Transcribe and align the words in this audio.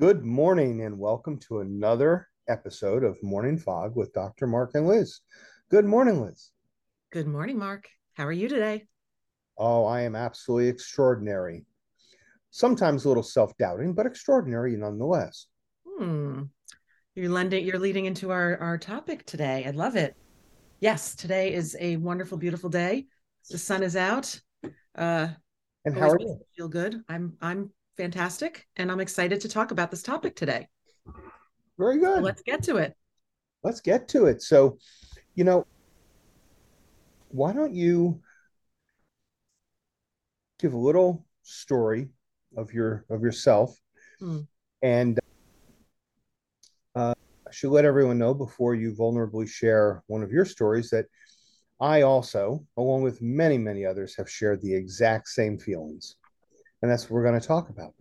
Good 0.00 0.24
morning 0.24 0.82
and 0.82 0.96
welcome 0.96 1.38
to 1.48 1.58
another 1.58 2.28
episode 2.46 3.02
of 3.02 3.20
Morning 3.20 3.58
Fog 3.58 3.96
with 3.96 4.12
Dr. 4.12 4.46
Mark 4.46 4.76
and 4.76 4.86
Liz. 4.86 5.22
Good 5.72 5.86
morning, 5.86 6.22
Liz. 6.22 6.52
Good 7.10 7.26
morning, 7.26 7.58
Mark. 7.58 7.88
How 8.12 8.24
are 8.24 8.32
you 8.32 8.48
today? 8.48 8.86
Oh, 9.58 9.86
I 9.86 10.02
am 10.02 10.14
absolutely 10.14 10.68
extraordinary. 10.68 11.64
Sometimes 12.52 13.04
a 13.04 13.08
little 13.08 13.24
self-doubting, 13.24 13.92
but 13.92 14.06
extraordinary 14.06 14.76
nonetheless. 14.76 15.46
Hmm. 15.84 16.42
You're 17.16 17.30
lending 17.30 17.66
you're 17.66 17.80
leading 17.80 18.04
into 18.04 18.30
our 18.30 18.56
our 18.58 18.78
topic 18.78 19.26
today. 19.26 19.64
I 19.66 19.72
love 19.72 19.96
it. 19.96 20.14
Yes, 20.78 21.16
today 21.16 21.52
is 21.52 21.76
a 21.80 21.96
wonderful, 21.96 22.38
beautiful 22.38 22.70
day. 22.70 23.06
The 23.50 23.58
sun 23.58 23.82
is 23.82 23.96
out. 23.96 24.40
Uh 24.94 25.26
and 25.84 25.98
how 25.98 26.10
are 26.10 26.20
you? 26.20 26.38
Feel 26.56 26.68
good. 26.68 27.02
I'm 27.08 27.36
I'm 27.40 27.72
fantastic, 27.98 28.66
and 28.76 28.90
I'm 28.90 29.00
excited 29.00 29.40
to 29.42 29.48
talk 29.48 29.72
about 29.72 29.90
this 29.90 30.02
topic 30.02 30.36
today. 30.36 30.68
Very 31.76 31.98
good. 31.98 32.16
So 32.16 32.22
let's 32.22 32.42
get 32.42 32.62
to 32.62 32.76
it. 32.76 32.96
Let's 33.62 33.80
get 33.80 34.08
to 34.08 34.26
it. 34.26 34.40
So, 34.40 34.78
you 35.34 35.44
know, 35.44 35.66
why 37.28 37.52
don't 37.52 37.74
you 37.74 38.22
give 40.60 40.72
a 40.72 40.78
little 40.78 41.26
story 41.42 42.08
of 42.56 42.72
your 42.72 43.04
of 43.10 43.22
yourself 43.22 43.76
hmm. 44.18 44.40
and 44.82 45.18
uh, 46.94 47.14
I 47.46 47.52
should 47.52 47.70
let 47.70 47.84
everyone 47.84 48.18
know 48.18 48.32
before 48.32 48.74
you 48.74 48.94
vulnerably 48.94 49.48
share 49.48 50.02
one 50.06 50.22
of 50.22 50.32
your 50.32 50.44
stories 50.44 50.90
that 50.90 51.06
I 51.80 52.02
also, 52.02 52.64
along 52.76 53.02
with 53.02 53.22
many, 53.22 53.56
many 53.56 53.84
others, 53.84 54.16
have 54.16 54.28
shared 54.28 54.60
the 54.62 54.74
exact 54.74 55.28
same 55.28 55.58
feelings 55.58 56.16
and 56.82 56.90
that's 56.90 57.04
what 57.04 57.12
we're 57.12 57.24
going 57.24 57.40
to 57.40 57.46
talk 57.46 57.68
about. 57.68 57.94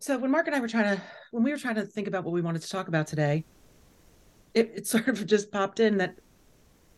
So 0.00 0.16
when 0.16 0.30
Mark 0.30 0.46
and 0.46 0.54
I 0.54 0.60
were 0.60 0.68
trying 0.68 0.96
to, 0.96 1.02
when 1.32 1.42
we 1.42 1.50
were 1.50 1.58
trying 1.58 1.74
to 1.74 1.84
think 1.84 2.06
about 2.06 2.24
what 2.24 2.32
we 2.32 2.40
wanted 2.40 2.62
to 2.62 2.68
talk 2.68 2.88
about 2.88 3.06
today, 3.06 3.44
it, 4.54 4.72
it 4.74 4.86
sort 4.88 5.08
of 5.08 5.26
just 5.26 5.50
popped 5.50 5.80
in 5.80 5.98
that 5.98 6.18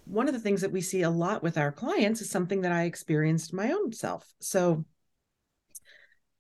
one 0.05 0.29
of 0.29 0.35
the 0.35 0.41
things 0.41 0.61
that 0.61 0.73
we 0.73 0.81
see 0.81 1.03
a 1.03 1.11
lot 1.11 1.43
with 1.43 1.57
our 1.57 1.73
clients 1.73 2.21
is 2.21 2.31
something 2.31 2.63
that 2.63 2.73
I 2.73 2.85
experienced 2.85 3.53
my 3.53 3.71
own 3.71 3.93
self. 3.93 4.33
So 4.41 4.85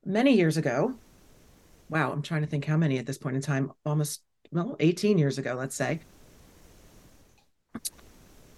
many 0.04 0.34
years 0.34 0.56
ago, 0.56 0.94
wow, 1.88 2.12
I'm 2.12 2.22
trying 2.22 2.42
to 2.42 2.46
think 2.46 2.64
how 2.64 2.76
many 2.76 2.98
at 2.98 3.06
this 3.06 3.18
point 3.18 3.36
in 3.36 3.42
time, 3.42 3.72
almost, 3.84 4.22
well, 4.50 4.76
18 4.80 5.18
years 5.18 5.38
ago, 5.38 5.54
let's 5.54 5.76
say, 5.76 6.00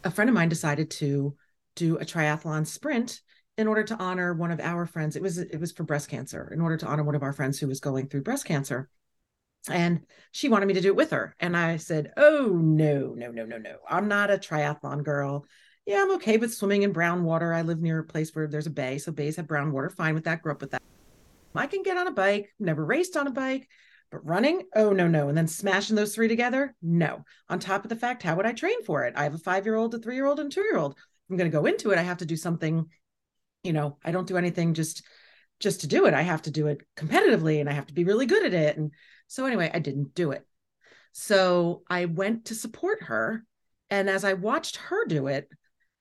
a 0.05 0.11
friend 0.11 0.29
of 0.29 0.35
mine 0.35 0.49
decided 0.49 0.91
to 0.91 1.37
do 1.77 1.97
a 1.97 2.05
triathlon 2.05 2.67
sprint 2.67 3.21
in 3.63 3.69
order 3.69 3.85
to 3.85 3.97
honor 3.97 4.35
one 4.35 4.51
of 4.51 4.61
our 4.61 4.85
friends 4.85 5.15
it 5.15 5.23
was 5.23 5.39
it 5.39 5.59
was 5.61 5.71
for 5.71 5.85
breast 5.85 6.09
cancer 6.09 6.51
in 6.53 6.61
order 6.61 6.77
to 6.77 6.87
honor 6.87 7.05
one 7.05 7.15
of 7.15 7.23
our 7.23 7.33
friends 7.33 7.59
who 7.59 7.69
was 7.69 7.81
going 7.81 8.09
through 8.09 8.23
breast 8.23 8.45
cancer. 8.45 8.91
And 9.71 10.01
she 10.33 10.49
wanted 10.49 10.67
me 10.67 10.75
to 10.75 10.81
do 10.81 10.89
it 10.89 10.97
with 10.97 11.13
her. 11.13 11.37
And 11.39 11.57
i 11.57 11.77
said 11.77 12.13
oh 12.17 12.49
no 12.49 13.15
no 13.17 13.31
no 13.31 13.47
no 13.47 13.57
no. 13.57 13.77
I'm 13.89 14.09
not 14.09 14.33
a 14.33 14.37
triathlon 14.37 15.05
girl. 15.05 15.47
Yeah 15.87 16.03
i'm 16.03 16.11
okay 16.17 16.37
with 16.37 16.53
swimming 16.53 16.83
in 16.83 16.93
brown 16.93 17.23
water. 17.23 17.55
I 17.55 17.63
live 17.63 17.81
near 17.81 18.01
a 18.01 18.05
place 18.05 18.35
where 18.35 18.49
there's 18.49 18.67
a 18.67 18.71
bay 18.71 18.99
so 18.99 19.13
bays 19.13 19.37
have 19.37 19.47
brown 19.47 19.73
water. 19.73 19.89
Fine 19.89 20.15
with 20.15 20.25
that. 20.25 20.43
Grew 20.43 20.53
up 20.53 20.61
with 20.61 20.73
that. 20.73 20.83
I 21.55 21.69
can 21.69 21.85
get 21.85 21.97
on 21.97 22.09
a 22.09 22.13
bike. 22.13 22.51
Never 22.59 22.85
raced 22.85 23.17
on 23.17 23.29
a 23.29 23.31
bike. 23.31 23.69
But 24.11 24.27
running? 24.27 24.65
Oh 24.75 24.91
no 24.91 25.07
no. 25.07 25.29
And 25.29 25.39
then 25.39 25.47
smashing 25.47 25.95
those 25.95 26.17
three 26.17 26.29
together? 26.29 26.75
No. 26.83 27.25
On 27.49 27.61
top 27.61 27.85
of 27.85 27.89
the 27.91 27.97
fact 27.97 28.25
how 28.25 28.35
would 28.35 28.47
i 28.47 28.53
train 28.53 28.83
for 28.83 29.05
it? 29.05 29.15
I 29.17 29.23
have 29.23 29.35
a 29.35 29.39
five 29.39 29.65
year 29.65 29.77
old 29.77 29.95
a 29.95 30.01
three 30.01 30.17
year 30.17 30.27
old 30.27 30.41
and 30.41 30.51
two 30.51 30.63
year 30.63 30.77
old 30.77 30.99
i'm 31.31 31.37
going 31.37 31.51
to 31.51 31.57
go 31.57 31.67
into 31.67 31.93
it. 31.93 31.99
I 31.99 32.03
have 32.03 32.19
to 32.19 32.27
do 32.27 32.37
something 32.37 32.89
you 33.63 33.73
know 33.73 33.97
i 34.05 34.11
don't 34.11 34.29
do 34.29 34.37
anything 34.37 34.75
just 34.75 35.03
just 35.63 35.83
to 35.83 35.87
do 35.87 36.07
it. 36.07 36.13
I 36.13 36.23
have 36.23 36.43
to 36.43 36.51
do 36.51 36.67
it 36.67 36.83
competitively 36.97 37.61
and 37.61 37.71
i 37.71 37.73
have 37.73 37.87
to 37.87 37.95
be 37.95 38.05
really 38.05 38.27
good 38.27 38.45
at 38.45 38.53
it. 38.53 38.77
And 38.77 38.91
so 39.29 39.47
anyway 39.47 39.71
i 39.73 39.79
didn't 39.79 40.15
do 40.15 40.33
it. 40.33 40.47
So 41.13 41.85
i 41.89 42.05
went 42.05 42.47
to 42.47 42.55
support 42.55 43.05
her. 43.05 43.47
And 43.89 44.11
as 44.11 44.25
i 44.25 44.35
watched 44.35 44.77
her 44.77 45.07
do 45.07 45.29
it 45.29 45.49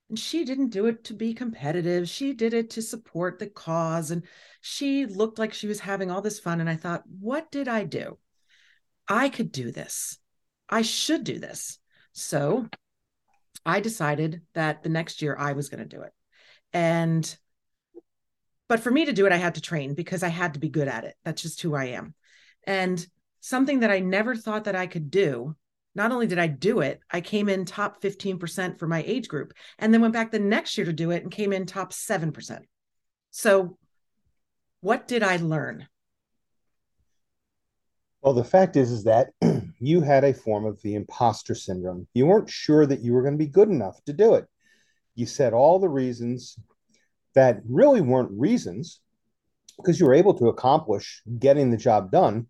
and 0.09 0.19
she 0.19 0.43
didn't 0.43 0.69
do 0.69 0.87
it 0.87 1.05
to 1.05 1.13
be 1.13 1.33
competitive. 1.33 2.09
She 2.09 2.33
did 2.33 2.53
it 2.53 2.71
to 2.71 2.81
support 2.81 3.39
the 3.39 3.47
cause. 3.47 4.11
And 4.11 4.23
she 4.59 5.05
looked 5.05 5.39
like 5.39 5.53
she 5.53 5.67
was 5.67 5.79
having 5.79 6.11
all 6.11 6.21
this 6.21 6.39
fun. 6.39 6.59
And 6.59 6.69
i 6.69 6.75
thought 6.75 7.03
what 7.19 7.51
did 7.51 7.67
i 7.67 7.83
do? 7.83 8.17
I 9.07 9.29
could 9.29 9.51
do 9.51 9.71
this. 9.71 10.17
I 10.67 10.81
should 10.81 11.23
do 11.23 11.39
this. 11.39 11.77
So 12.13 12.67
i 13.63 13.79
decided 13.79 14.41
that 14.55 14.81
the 14.81 14.89
next 14.89 15.21
year 15.21 15.35
i 15.37 15.53
was 15.53 15.69
going 15.69 15.87
to 15.87 15.95
do 15.95 16.01
it. 16.01 16.11
And 16.73 17.37
but 18.71 18.79
for 18.79 18.89
me 18.89 19.03
to 19.03 19.11
do 19.11 19.25
it, 19.25 19.33
I 19.33 19.35
had 19.35 19.55
to 19.55 19.61
train 19.61 19.95
because 19.95 20.23
I 20.23 20.29
had 20.29 20.53
to 20.53 20.59
be 20.61 20.69
good 20.69 20.87
at 20.87 21.03
it. 21.03 21.15
That's 21.25 21.41
just 21.41 21.61
who 21.61 21.75
I 21.75 21.87
am. 21.87 22.15
And 22.65 23.05
something 23.41 23.81
that 23.81 23.91
I 23.91 23.99
never 23.99 24.33
thought 24.33 24.63
that 24.63 24.77
I 24.77 24.87
could 24.87 25.11
do. 25.11 25.57
Not 25.93 26.13
only 26.13 26.25
did 26.25 26.39
I 26.39 26.47
do 26.47 26.79
it, 26.79 27.01
I 27.11 27.19
came 27.19 27.49
in 27.49 27.65
top 27.65 28.01
15% 28.01 28.79
for 28.79 28.87
my 28.87 29.03
age 29.05 29.27
group 29.27 29.51
and 29.77 29.93
then 29.93 29.99
went 29.99 30.13
back 30.13 30.31
the 30.31 30.39
next 30.39 30.77
year 30.77 30.85
to 30.85 30.93
do 30.93 31.11
it 31.11 31.21
and 31.21 31.29
came 31.29 31.51
in 31.51 31.65
top 31.65 31.91
7%. 31.91 32.61
So, 33.31 33.77
what 34.79 35.05
did 35.05 35.21
I 35.21 35.35
learn? 35.35 35.89
Well, 38.21 38.33
the 38.33 38.45
fact 38.45 38.77
is, 38.77 38.89
is 38.89 39.03
that 39.03 39.31
you 39.79 39.99
had 39.99 40.23
a 40.23 40.33
form 40.33 40.63
of 40.63 40.81
the 40.81 40.95
imposter 40.95 41.55
syndrome. 41.55 42.07
You 42.13 42.25
weren't 42.25 42.49
sure 42.49 42.85
that 42.85 43.01
you 43.01 43.11
were 43.11 43.21
going 43.21 43.33
to 43.33 43.45
be 43.45 43.51
good 43.51 43.67
enough 43.67 44.01
to 44.05 44.13
do 44.13 44.35
it. 44.35 44.45
You 45.15 45.25
said 45.25 45.51
all 45.51 45.77
the 45.77 45.89
reasons 45.89 46.55
that 47.35 47.61
really 47.67 48.01
weren't 48.01 48.31
reasons 48.31 48.99
because 49.77 49.99
you 49.99 50.05
were 50.05 50.13
able 50.13 50.33
to 50.35 50.49
accomplish 50.49 51.21
getting 51.39 51.71
the 51.71 51.77
job 51.77 52.11
done. 52.11 52.47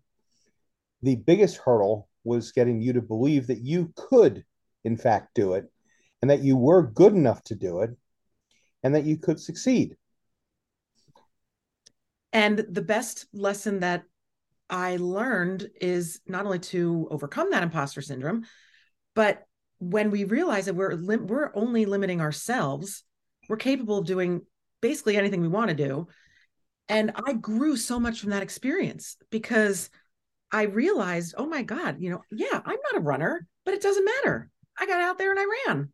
The 1.02 1.16
biggest 1.16 1.56
hurdle 1.56 2.08
was 2.24 2.52
getting 2.52 2.80
you 2.80 2.92
to 2.94 3.02
believe 3.02 3.48
that 3.48 3.60
you 3.60 3.92
could, 3.96 4.44
in 4.84 4.96
fact, 4.96 5.34
do 5.34 5.54
it 5.54 5.70
and 6.20 6.30
that 6.30 6.42
you 6.42 6.56
were 6.56 6.82
good 6.82 7.14
enough 7.14 7.42
to 7.44 7.54
do 7.54 7.80
it 7.80 7.90
and 8.82 8.94
that 8.94 9.04
you 9.04 9.16
could 9.16 9.40
succeed. 9.40 9.96
And 12.32 12.58
the 12.58 12.82
best 12.82 13.26
lesson 13.32 13.80
that 13.80 14.04
I 14.70 14.96
learned 14.96 15.68
is 15.80 16.20
not 16.26 16.46
only 16.46 16.60
to 16.60 17.08
overcome 17.10 17.50
that 17.50 17.62
imposter 17.62 18.00
syndrome, 18.00 18.46
but 19.14 19.42
when 19.78 20.10
we 20.10 20.24
realize 20.24 20.66
that 20.66 20.74
we're 20.74 20.94
lim- 20.94 21.26
we're 21.26 21.50
only 21.54 21.84
limiting 21.84 22.20
ourselves, 22.20 23.02
we're 23.48 23.56
capable 23.56 23.98
of 23.98 24.06
doing 24.06 24.42
basically 24.82 25.16
anything 25.16 25.40
we 25.40 25.48
want 25.48 25.70
to 25.70 25.74
do. 25.74 26.08
And 26.88 27.12
I 27.26 27.32
grew 27.32 27.76
so 27.76 27.98
much 27.98 28.20
from 28.20 28.30
that 28.30 28.42
experience 28.42 29.16
because 29.30 29.88
I 30.50 30.64
realized, 30.64 31.34
oh 31.38 31.46
my 31.46 31.62
God, 31.62 31.96
you 32.00 32.10
know, 32.10 32.22
yeah, 32.30 32.60
I'm 32.62 32.78
not 32.92 32.96
a 32.96 33.00
runner, 33.00 33.46
but 33.64 33.72
it 33.72 33.80
doesn't 33.80 34.04
matter. 34.04 34.50
I 34.78 34.86
got 34.86 35.00
out 35.00 35.16
there 35.16 35.30
and 35.30 35.40
I 35.40 35.46
ran. 35.66 35.88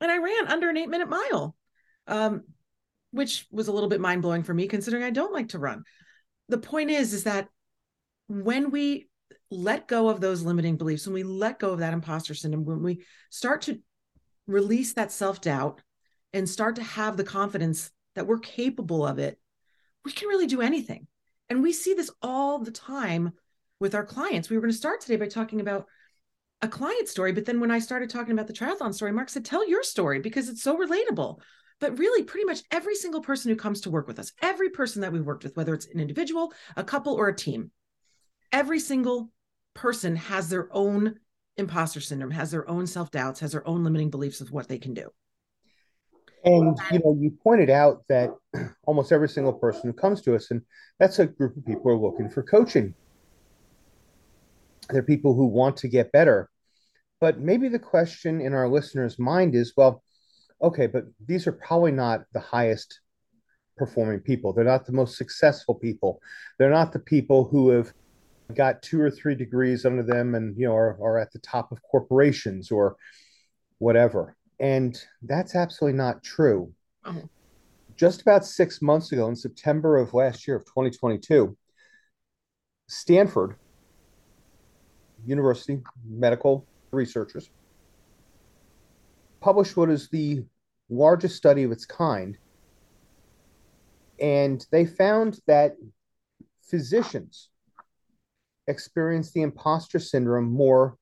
And 0.00 0.10
I 0.10 0.18
ran 0.18 0.48
under 0.48 0.68
an 0.68 0.76
eight 0.76 0.88
minute 0.88 1.08
mile, 1.08 1.54
um, 2.08 2.42
which 3.12 3.46
was 3.52 3.68
a 3.68 3.72
little 3.72 3.88
bit 3.88 4.00
mind 4.00 4.22
blowing 4.22 4.42
for 4.42 4.52
me 4.52 4.66
considering 4.66 5.04
I 5.04 5.10
don't 5.10 5.32
like 5.32 5.50
to 5.50 5.60
run. 5.60 5.84
The 6.48 6.58
point 6.58 6.90
is, 6.90 7.12
is 7.12 7.24
that 7.24 7.48
when 8.26 8.70
we 8.72 9.08
let 9.50 9.86
go 9.86 10.08
of 10.08 10.20
those 10.20 10.42
limiting 10.42 10.76
beliefs, 10.76 11.06
when 11.06 11.14
we 11.14 11.22
let 11.22 11.60
go 11.60 11.70
of 11.70 11.78
that 11.78 11.92
imposter 11.92 12.34
syndrome, 12.34 12.64
when 12.64 12.82
we 12.82 13.04
start 13.30 13.62
to 13.62 13.80
release 14.46 14.94
that 14.94 15.12
self 15.12 15.40
doubt 15.40 15.82
and 16.32 16.48
start 16.48 16.76
to 16.76 16.82
have 16.82 17.16
the 17.16 17.24
confidence 17.24 17.92
that 18.14 18.26
we're 18.26 18.38
capable 18.38 19.06
of 19.06 19.18
it, 19.18 19.38
we 20.04 20.12
can 20.12 20.28
really 20.28 20.46
do 20.46 20.60
anything. 20.60 21.06
And 21.48 21.62
we 21.62 21.72
see 21.72 21.94
this 21.94 22.10
all 22.22 22.58
the 22.58 22.70
time 22.70 23.32
with 23.80 23.94
our 23.94 24.06
clients. 24.06 24.48
We 24.48 24.56
were 24.56 24.62
going 24.62 24.72
to 24.72 24.76
start 24.76 25.00
today 25.00 25.16
by 25.16 25.26
talking 25.26 25.60
about 25.60 25.86
a 26.62 26.68
client 26.68 27.08
story, 27.08 27.32
but 27.32 27.44
then 27.44 27.60
when 27.60 27.70
I 27.70 27.80
started 27.80 28.08
talking 28.08 28.32
about 28.32 28.46
the 28.46 28.52
triathlon 28.52 28.94
story, 28.94 29.12
Mark 29.12 29.28
said, 29.28 29.44
Tell 29.44 29.68
your 29.68 29.82
story 29.82 30.20
because 30.20 30.48
it's 30.48 30.62
so 30.62 30.76
relatable. 30.78 31.40
But 31.80 31.98
really, 31.98 32.22
pretty 32.22 32.44
much 32.44 32.62
every 32.70 32.94
single 32.94 33.20
person 33.20 33.50
who 33.50 33.56
comes 33.56 33.80
to 33.80 33.90
work 33.90 34.06
with 34.06 34.20
us, 34.20 34.30
every 34.40 34.70
person 34.70 35.02
that 35.02 35.12
we've 35.12 35.26
worked 35.26 35.42
with, 35.42 35.56
whether 35.56 35.74
it's 35.74 35.86
an 35.86 35.98
individual, 35.98 36.52
a 36.76 36.84
couple, 36.84 37.14
or 37.14 37.26
a 37.26 37.36
team, 37.36 37.72
every 38.52 38.78
single 38.78 39.32
person 39.74 40.14
has 40.14 40.48
their 40.48 40.68
own 40.70 41.16
imposter 41.56 42.00
syndrome, 42.00 42.30
has 42.30 42.52
their 42.52 42.68
own 42.70 42.86
self 42.86 43.10
doubts, 43.10 43.40
has 43.40 43.52
their 43.52 43.66
own 43.66 43.82
limiting 43.82 44.10
beliefs 44.10 44.40
of 44.40 44.52
what 44.52 44.68
they 44.68 44.78
can 44.78 44.94
do. 44.94 45.10
And 46.44 46.76
you 46.90 46.98
know, 46.98 47.16
you 47.18 47.30
pointed 47.42 47.70
out 47.70 48.02
that 48.08 48.30
almost 48.84 49.12
every 49.12 49.28
single 49.28 49.52
person 49.52 49.82
who 49.84 49.92
comes 49.92 50.22
to 50.22 50.34
us, 50.34 50.50
and 50.50 50.62
that's 50.98 51.18
a 51.18 51.26
group 51.26 51.56
of 51.56 51.64
people 51.64 51.82
who 51.82 51.90
are 51.90 51.96
looking 51.96 52.28
for 52.28 52.42
coaching. 52.42 52.94
They're 54.90 55.02
people 55.02 55.34
who 55.34 55.46
want 55.46 55.76
to 55.78 55.88
get 55.88 56.12
better. 56.12 56.50
But 57.20 57.38
maybe 57.38 57.68
the 57.68 57.78
question 57.78 58.40
in 58.40 58.52
our 58.52 58.68
listeners' 58.68 59.18
mind 59.18 59.54
is, 59.54 59.74
well, 59.76 60.02
okay, 60.60 60.88
but 60.88 61.04
these 61.24 61.46
are 61.46 61.52
probably 61.52 61.92
not 61.92 62.24
the 62.32 62.40
highest 62.40 63.00
performing 63.76 64.20
people. 64.20 64.52
They're 64.52 64.64
not 64.64 64.84
the 64.84 64.92
most 64.92 65.16
successful 65.16 65.76
people. 65.76 66.20
They're 66.58 66.70
not 66.70 66.92
the 66.92 66.98
people 66.98 67.44
who 67.44 67.70
have 67.70 67.92
got 68.54 68.82
two 68.82 69.00
or 69.00 69.10
three 69.10 69.36
degrees 69.36 69.86
under 69.86 70.02
them 70.02 70.34
and 70.34 70.56
you 70.58 70.66
know 70.66 70.74
are, 70.74 70.98
are 71.00 71.18
at 71.18 71.32
the 71.32 71.38
top 71.38 71.72
of 71.72 71.80
corporations 71.82 72.70
or 72.70 72.96
whatever 73.78 74.36
and 74.62 74.96
that's 75.22 75.56
absolutely 75.56 75.98
not 75.98 76.22
true. 76.22 76.72
Oh. 77.04 77.28
Just 77.96 78.22
about 78.22 78.46
six 78.46 78.80
months 78.80 79.10
ago, 79.10 79.26
in 79.26 79.34
September 79.34 79.96
of 79.98 80.14
last 80.14 80.46
year 80.46 80.56
of 80.56 80.64
2022, 80.64 81.54
Stanford 82.86 83.56
university 85.26 85.80
medical 86.08 86.66
researchers 86.92 87.50
published 89.40 89.76
what 89.76 89.90
is 89.90 90.08
the 90.08 90.44
largest 90.88 91.36
study 91.36 91.64
of 91.64 91.72
its 91.72 91.84
kind. 91.84 92.38
And 94.20 94.64
they 94.70 94.86
found 94.86 95.40
that 95.48 95.76
physicians 96.62 97.50
experience 98.68 99.32
the 99.32 99.42
imposter 99.42 99.98
syndrome 99.98 100.52
more 100.52 100.96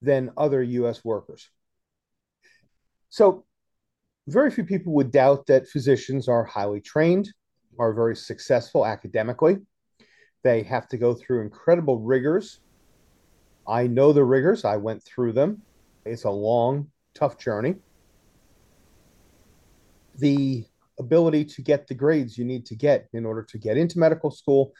than 0.00 0.30
other 0.38 0.62
US 0.62 1.04
workers. 1.04 1.50
So, 3.14 3.44
very 4.26 4.50
few 4.50 4.64
people 4.64 4.92
would 4.94 5.12
doubt 5.12 5.46
that 5.46 5.68
physicians 5.68 6.26
are 6.26 6.42
highly 6.42 6.80
trained, 6.80 7.32
are 7.78 7.92
very 7.92 8.16
successful 8.16 8.84
academically. 8.84 9.58
They 10.42 10.64
have 10.64 10.88
to 10.88 10.98
go 10.98 11.14
through 11.14 11.42
incredible 11.42 12.00
rigors. 12.00 12.58
I 13.68 13.86
know 13.86 14.12
the 14.12 14.24
rigors, 14.24 14.64
I 14.64 14.78
went 14.78 15.04
through 15.04 15.34
them. 15.34 15.62
It's 16.04 16.24
a 16.24 16.30
long, 16.30 16.90
tough 17.14 17.38
journey. 17.38 17.76
The 20.18 20.64
ability 20.98 21.44
to 21.44 21.62
get 21.62 21.86
the 21.86 21.94
grades 21.94 22.36
you 22.36 22.44
need 22.44 22.66
to 22.66 22.74
get 22.74 23.06
in 23.12 23.24
order 23.24 23.44
to 23.44 23.58
get 23.58 23.76
into 23.76 24.00
medical 24.00 24.32
school, 24.32 24.72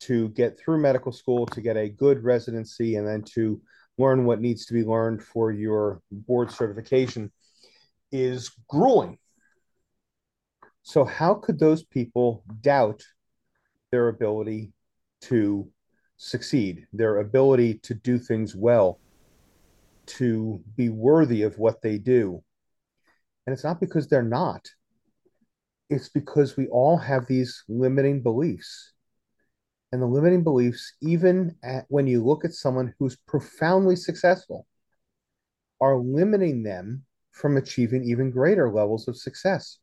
to 0.00 0.30
get 0.30 0.58
through 0.58 0.80
medical 0.80 1.12
school, 1.12 1.44
to 1.44 1.60
get 1.60 1.76
a 1.76 1.90
good 1.90 2.24
residency, 2.24 2.96
and 2.96 3.06
then 3.06 3.22
to 3.34 3.60
learn 3.98 4.24
what 4.24 4.40
needs 4.40 4.64
to 4.64 4.72
be 4.72 4.82
learned 4.82 5.22
for 5.22 5.52
your 5.52 6.00
board 6.10 6.50
certification 6.50 7.30
is 8.12 8.50
grueling. 8.68 9.18
So, 10.82 11.04
how 11.04 11.34
could 11.34 11.58
those 11.58 11.82
people 11.82 12.44
doubt 12.60 13.02
their 13.90 14.08
ability 14.08 14.72
to 15.22 15.68
succeed, 16.16 16.86
their 16.92 17.18
ability 17.18 17.74
to 17.84 17.94
do 17.94 18.18
things 18.18 18.54
well, 18.54 19.00
to 20.06 20.62
be 20.76 20.88
worthy 20.88 21.42
of 21.42 21.58
what 21.58 21.82
they 21.82 21.98
do? 21.98 22.42
And 23.46 23.54
it's 23.54 23.64
not 23.64 23.80
because 23.80 24.08
they're 24.08 24.22
not, 24.22 24.68
it's 25.90 26.08
because 26.08 26.56
we 26.56 26.68
all 26.68 26.96
have 26.96 27.26
these 27.26 27.64
limiting 27.68 28.22
beliefs. 28.22 28.92
And 29.92 30.00
the 30.00 30.06
limiting 30.06 30.42
beliefs, 30.42 30.94
even 31.02 31.54
at, 31.62 31.84
when 31.88 32.06
you 32.06 32.24
look 32.24 32.44
at 32.44 32.54
someone 32.54 32.94
who's 32.98 33.16
profoundly 33.26 33.94
successful, 33.94 34.66
are 35.80 35.98
limiting 35.98 36.62
them 36.62 37.04
from 37.32 37.56
achieving 37.56 38.04
even 38.04 38.30
greater 38.30 38.70
levels 38.70 39.08
of 39.08 39.16
success. 39.16 39.78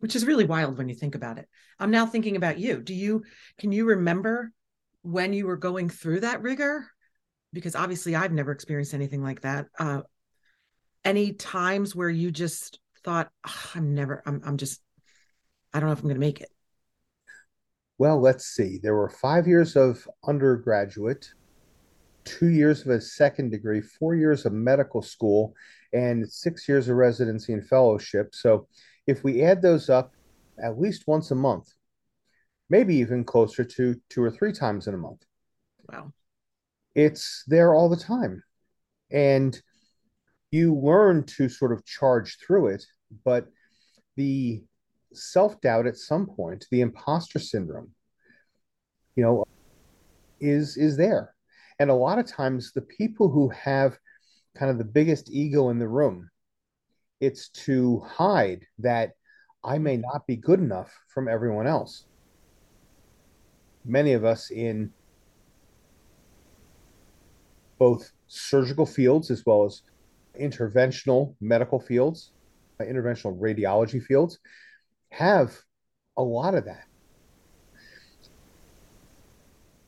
Which 0.00 0.16
is 0.16 0.26
really 0.26 0.46
wild 0.46 0.78
when 0.78 0.88
you 0.88 0.94
think 0.94 1.14
about 1.14 1.38
it. 1.38 1.46
I'm 1.78 1.90
now 1.90 2.06
thinking 2.06 2.36
about 2.36 2.58
you. 2.58 2.80
Do 2.80 2.94
you 2.94 3.22
can 3.58 3.70
you 3.70 3.84
remember 3.84 4.52
when 5.02 5.32
you 5.32 5.46
were 5.46 5.56
going 5.56 5.88
through 5.88 6.20
that 6.20 6.42
rigor? 6.42 6.86
Because 7.52 7.76
obviously 7.76 8.16
I've 8.16 8.32
never 8.32 8.50
experienced 8.50 8.94
anything 8.94 9.22
like 9.22 9.42
that. 9.42 9.66
Uh, 9.78 10.02
any 11.04 11.32
times 11.32 11.94
where 11.94 12.10
you 12.10 12.30
just 12.30 12.78
thought, 13.04 13.30
oh, 13.46 13.70
I'm 13.74 13.94
never, 13.94 14.22
I'm, 14.26 14.40
I'm 14.44 14.56
just, 14.56 14.80
I 15.72 15.80
don't 15.80 15.88
know 15.88 15.92
if 15.92 15.98
I'm 15.98 16.04
going 16.04 16.14
to 16.14 16.20
make 16.20 16.40
it? 16.40 16.50
Well, 17.98 18.20
let's 18.20 18.46
see. 18.46 18.78
There 18.82 18.94
were 18.94 19.10
five 19.10 19.46
years 19.46 19.76
of 19.76 20.06
undergraduate, 20.26 21.30
two 22.24 22.48
years 22.48 22.82
of 22.82 22.88
a 22.88 23.00
second 23.00 23.50
degree, 23.50 23.80
four 23.80 24.14
years 24.14 24.46
of 24.46 24.52
medical 24.52 25.02
school, 25.02 25.54
and 25.92 26.30
six 26.30 26.68
years 26.68 26.88
of 26.88 26.96
residency 26.96 27.52
and 27.52 27.66
fellowship. 27.66 28.34
So 28.34 28.68
if 29.06 29.24
we 29.24 29.42
add 29.42 29.62
those 29.62 29.88
up 29.88 30.12
at 30.62 30.78
least 30.78 31.06
once 31.06 31.30
a 31.30 31.34
month, 31.34 31.72
maybe 32.68 32.96
even 32.96 33.24
closer 33.24 33.64
to 33.64 33.96
two 34.08 34.22
or 34.22 34.30
three 34.30 34.52
times 34.52 34.86
in 34.86 34.94
a 34.94 34.98
month. 34.98 35.24
Wow. 35.92 36.12
It's 36.94 37.44
there 37.46 37.74
all 37.74 37.88
the 37.88 37.96
time. 37.96 38.42
And 39.10 39.60
you 40.50 40.74
learn 40.74 41.24
to 41.24 41.48
sort 41.48 41.72
of 41.72 41.84
charge 41.84 42.38
through 42.38 42.68
it, 42.68 42.84
but 43.24 43.46
the 44.16 44.62
self 45.12 45.60
doubt 45.60 45.86
at 45.86 45.96
some 45.96 46.26
point, 46.26 46.66
the 46.70 46.80
imposter 46.80 47.38
syndrome, 47.38 47.90
you 49.16 49.24
know, 49.24 49.44
is 50.40 50.76
is 50.76 50.96
there. 50.96 51.34
And 51.80 51.90
a 51.90 51.94
lot 51.94 52.18
of 52.18 52.26
times 52.26 52.72
the 52.72 52.82
people 52.82 53.30
who 53.30 53.48
have 53.48 53.98
kind 54.54 54.70
of 54.70 54.76
the 54.76 54.84
biggest 54.84 55.30
ego 55.30 55.70
in 55.70 55.78
the 55.78 55.88
room, 55.88 56.28
it's 57.20 57.48
to 57.48 58.00
hide 58.00 58.66
that 58.80 59.12
I 59.64 59.78
may 59.78 59.96
not 59.96 60.26
be 60.26 60.36
good 60.36 60.60
enough 60.60 60.94
from 61.08 61.26
everyone 61.26 61.66
else. 61.66 62.04
Many 63.86 64.12
of 64.12 64.26
us 64.26 64.50
in 64.50 64.90
both 67.78 68.12
surgical 68.26 68.84
fields 68.84 69.30
as 69.30 69.46
well 69.46 69.64
as 69.64 69.80
interventional 70.38 71.34
medical 71.40 71.80
fields, 71.80 72.32
uh, 72.78 72.84
interventional 72.84 73.40
radiology 73.40 74.02
fields, 74.02 74.38
have 75.12 75.56
a 76.18 76.22
lot 76.22 76.54
of 76.54 76.66
that 76.66 76.84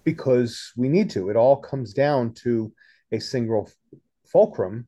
because 0.04 0.72
we 0.76 0.88
need 0.88 1.10
to. 1.10 1.28
It 1.28 1.36
all 1.36 1.56
comes 1.56 1.92
down 1.92 2.34
to 2.42 2.72
a 3.12 3.20
single 3.20 3.70
fulcrum 4.24 4.86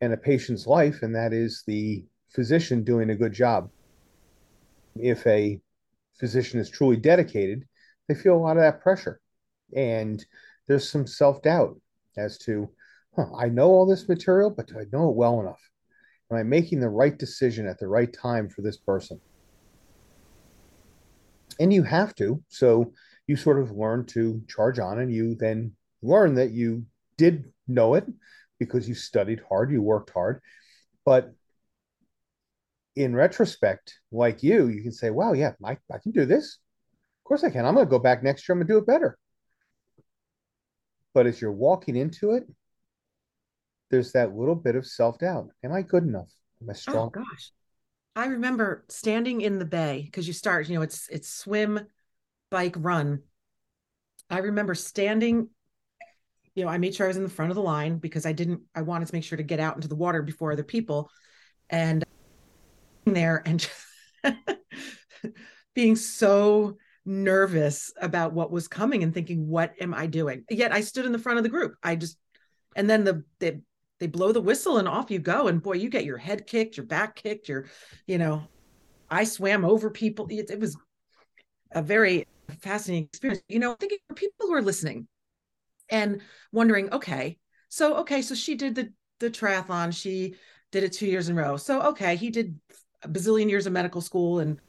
in 0.00 0.12
a 0.12 0.16
patient's 0.16 0.66
life, 0.66 1.02
and 1.02 1.14
that 1.14 1.32
is 1.32 1.62
the 1.66 2.04
physician 2.28 2.82
doing 2.82 3.10
a 3.10 3.16
good 3.16 3.32
job. 3.32 3.70
If 4.96 5.26
a 5.26 5.60
physician 6.18 6.60
is 6.60 6.70
truly 6.70 6.96
dedicated, 6.96 7.66
they 8.08 8.14
feel 8.14 8.36
a 8.36 8.38
lot 8.38 8.56
of 8.56 8.62
that 8.62 8.82
pressure. 8.82 9.20
And 9.74 10.24
there's 10.66 10.88
some 10.88 11.06
self 11.06 11.42
doubt 11.42 11.80
as 12.16 12.38
to 12.38 12.68
huh, 13.16 13.26
I 13.36 13.48
know 13.48 13.68
all 13.68 13.86
this 13.86 14.08
material, 14.08 14.50
but 14.50 14.66
do 14.66 14.78
I 14.78 14.84
know 14.92 15.08
it 15.10 15.16
well 15.16 15.40
enough? 15.40 15.60
Am 16.30 16.36
I 16.38 16.42
making 16.42 16.80
the 16.80 16.88
right 16.88 17.16
decision 17.16 17.66
at 17.66 17.78
the 17.78 17.88
right 17.88 18.12
time 18.12 18.48
for 18.48 18.62
this 18.62 18.76
person? 18.76 19.20
And 21.60 21.72
you 21.72 21.82
have 21.82 22.14
to. 22.16 22.42
So 22.48 22.92
you 23.26 23.36
sort 23.36 23.58
of 23.58 23.70
learn 23.70 24.06
to 24.06 24.42
charge 24.48 24.78
on 24.78 24.98
and 24.98 25.12
you 25.12 25.34
then 25.34 25.72
learn 26.02 26.34
that 26.34 26.50
you 26.50 26.84
did 27.16 27.52
know 27.68 27.94
it 27.94 28.06
because 28.58 28.88
you 28.88 28.94
studied 28.94 29.40
hard, 29.48 29.70
you 29.70 29.82
worked 29.82 30.10
hard. 30.10 30.40
But 31.04 31.32
in 32.94 33.14
retrospect, 33.14 33.98
like 34.10 34.42
you, 34.42 34.68
you 34.68 34.82
can 34.82 34.92
say, 34.92 35.10
wow, 35.10 35.32
yeah, 35.32 35.52
I, 35.64 35.78
I 35.92 35.98
can 35.98 36.12
do 36.12 36.26
this. 36.26 36.58
Of 37.20 37.24
course 37.24 37.44
I 37.44 37.50
can. 37.50 37.64
I'm 37.64 37.74
going 37.74 37.86
to 37.86 37.90
go 37.90 37.98
back 37.98 38.22
next 38.22 38.48
year. 38.48 38.54
I'm 38.54 38.58
going 38.58 38.68
to 38.68 38.72
do 38.74 38.78
it 38.78 38.86
better. 38.86 39.18
But 41.14 41.26
as 41.26 41.40
you're 41.40 41.52
walking 41.52 41.96
into 41.96 42.32
it, 42.32 42.44
there's 43.90 44.12
that 44.12 44.34
little 44.34 44.54
bit 44.54 44.74
of 44.74 44.86
self 44.86 45.18
doubt. 45.18 45.48
Am 45.62 45.72
I 45.72 45.82
good 45.82 46.04
enough? 46.04 46.30
Am 46.60 46.70
I 46.70 46.72
oh, 46.72 46.76
strong? 46.76 47.12
Oh 47.14 47.20
gosh. 47.20 47.52
I 48.14 48.26
remember 48.26 48.84
standing 48.88 49.40
in 49.40 49.58
the 49.58 49.64
bay 49.64 50.02
because 50.04 50.26
you 50.26 50.34
start, 50.34 50.68
you 50.68 50.76
know, 50.76 50.82
it's 50.82 51.08
it's 51.08 51.28
swim, 51.28 51.86
bike, 52.52 52.74
run. 52.76 53.22
I 54.28 54.38
remember 54.38 54.74
standing, 54.74 55.48
you 56.54 56.64
know, 56.64 56.70
I 56.70 56.76
made 56.76 56.94
sure 56.94 57.06
I 57.06 57.08
was 57.08 57.16
in 57.16 57.22
the 57.22 57.30
front 57.30 57.50
of 57.50 57.56
the 57.56 57.62
line 57.62 57.96
because 57.96 58.26
I 58.26 58.32
didn't, 58.32 58.60
I 58.74 58.82
wanted 58.82 59.08
to 59.08 59.14
make 59.14 59.24
sure 59.24 59.38
to 59.38 59.42
get 59.42 59.58
out 59.58 59.74
into 59.74 59.88
the 59.88 59.96
water 59.96 60.22
before 60.22 60.52
other 60.52 60.62
people. 60.62 61.10
And 61.70 62.04
there 63.06 63.42
and 63.46 63.66
being 65.74 65.96
so 65.96 66.76
nervous 67.06 67.90
about 68.00 68.34
what 68.34 68.52
was 68.52 68.68
coming 68.68 69.02
and 69.02 69.14
thinking, 69.14 69.48
what 69.48 69.72
am 69.80 69.94
I 69.94 70.06
doing? 70.06 70.44
Yet 70.50 70.72
I 70.72 70.82
stood 70.82 71.06
in 71.06 71.12
the 71.12 71.18
front 71.18 71.38
of 71.38 71.44
the 71.44 71.50
group. 71.50 71.74
I 71.82 71.96
just, 71.96 72.18
and 72.76 72.88
then 72.88 73.04
the, 73.04 73.24
the 73.40 73.62
they 73.98 74.08
blow 74.08 74.32
the 74.32 74.40
whistle 74.40 74.76
and 74.76 74.88
off 74.88 75.10
you 75.10 75.20
go 75.20 75.46
and 75.46 75.62
boy 75.62 75.74
you 75.74 75.88
get 75.88 76.04
your 76.04 76.18
head 76.18 76.46
kicked 76.46 76.76
your 76.76 76.84
back 76.86 77.14
kicked 77.14 77.48
your 77.48 77.66
you 78.04 78.18
know 78.18 78.42
i 79.08 79.22
swam 79.22 79.64
over 79.64 79.90
people 79.90 80.26
it, 80.28 80.50
it 80.50 80.58
was 80.58 80.76
a 81.70 81.80
very 81.80 82.26
fascinating 82.60 83.04
experience. 83.04 83.42
You 83.48 83.58
know 83.58 83.74
thinking 83.74 83.98
for 84.08 84.14
people 84.14 84.46
who 84.46 84.54
are 84.54 84.62
listening 84.62 85.08
and 85.88 86.20
wondering 86.52 86.92
okay 86.92 87.38
so 87.68 87.96
okay 87.96 88.22
so 88.22 88.34
she 88.34 88.54
did 88.54 88.74
the 88.74 88.92
the 89.20 89.30
triathlon 89.30 89.92
she 89.94 90.34
did 90.70 90.84
it 90.84 90.92
two 90.92 91.06
years 91.06 91.28
in 91.28 91.38
a 91.38 91.42
row. 91.42 91.56
So 91.56 91.82
okay 91.82 92.16
he 92.16 92.30
did 92.30 92.58
a 93.02 93.08
bazillion 93.08 93.50
years 93.50 93.66
of 93.66 93.72
medical 93.72 94.00
school 94.00 94.38
and 94.38 94.60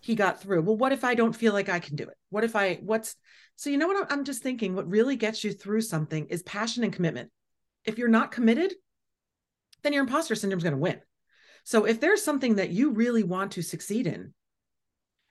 he 0.00 0.14
got 0.14 0.40
through. 0.40 0.62
Well 0.62 0.76
what 0.76 0.92
if 0.92 1.04
i 1.04 1.14
don't 1.14 1.36
feel 1.36 1.52
like 1.52 1.68
i 1.68 1.80
can 1.80 1.96
do 1.96 2.04
it? 2.04 2.16
What 2.30 2.44
if 2.44 2.56
i 2.56 2.76
what's 2.82 3.16
so 3.56 3.70
you 3.70 3.78
know 3.78 3.88
what 3.88 4.10
i'm 4.12 4.24
just 4.24 4.42
thinking? 4.42 4.74
What 4.74 4.88
really 4.88 5.16
gets 5.16 5.44
you 5.44 5.52
through 5.52 5.82
something 5.82 6.26
is 6.26 6.42
passion 6.42 6.84
and 6.84 6.92
commitment. 6.92 7.30
If 7.84 7.98
you're 7.98 8.08
not 8.08 8.30
committed, 8.30 8.74
then 9.82 9.92
your 9.92 10.02
imposter 10.02 10.34
syndrome 10.34 10.58
is 10.58 10.64
going 10.64 10.74
to 10.74 10.78
win. 10.78 11.00
So 11.64 11.84
if 11.84 12.00
there's 12.00 12.22
something 12.22 12.56
that 12.56 12.70
you 12.70 12.90
really 12.90 13.22
want 13.22 13.52
to 13.52 13.62
succeed 13.62 14.06
in, 14.06 14.34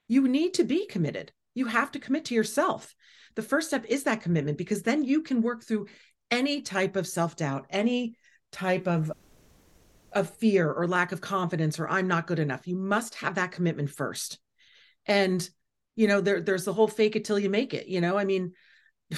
you 0.09 0.27
need 0.27 0.55
to 0.55 0.65
be 0.65 0.85
committed. 0.87 1.31
You 1.53 1.67
have 1.67 1.91
to 1.93 1.99
commit 1.99 2.25
to 2.25 2.35
yourself. 2.35 2.93
The 3.35 3.41
first 3.41 3.69
step 3.69 3.85
is 3.87 4.03
that 4.03 4.21
commitment 4.21 4.57
because 4.57 4.81
then 4.81 5.05
you 5.05 5.21
can 5.21 5.41
work 5.41 5.63
through 5.63 5.87
any 6.29 6.61
type 6.61 6.97
of 6.97 7.07
self-doubt, 7.07 7.67
any 7.69 8.15
type 8.51 8.87
of 8.87 9.11
of 10.11 10.27
fear 10.37 10.71
or 10.71 10.87
lack 10.87 11.11
of 11.11 11.21
confidence 11.21 11.79
or 11.79 11.87
I'm 11.87 12.07
not 12.07 12.25
good 12.25 12.39
enough. 12.39 12.67
You 12.67 12.75
must 12.75 13.13
have 13.15 13.35
that 13.35 13.51
commitment 13.51 13.91
first. 13.91 14.39
And 15.05 15.47
you 15.95 16.07
know, 16.07 16.21
there, 16.21 16.41
there's 16.41 16.65
the 16.65 16.73
whole 16.73 16.87
fake 16.87 17.15
it 17.15 17.25
till 17.25 17.37
you 17.37 17.49
make 17.49 17.73
it. 17.73 17.87
You 17.87 18.01
know, 18.01 18.17
I 18.17 18.25
mean, 18.25 18.53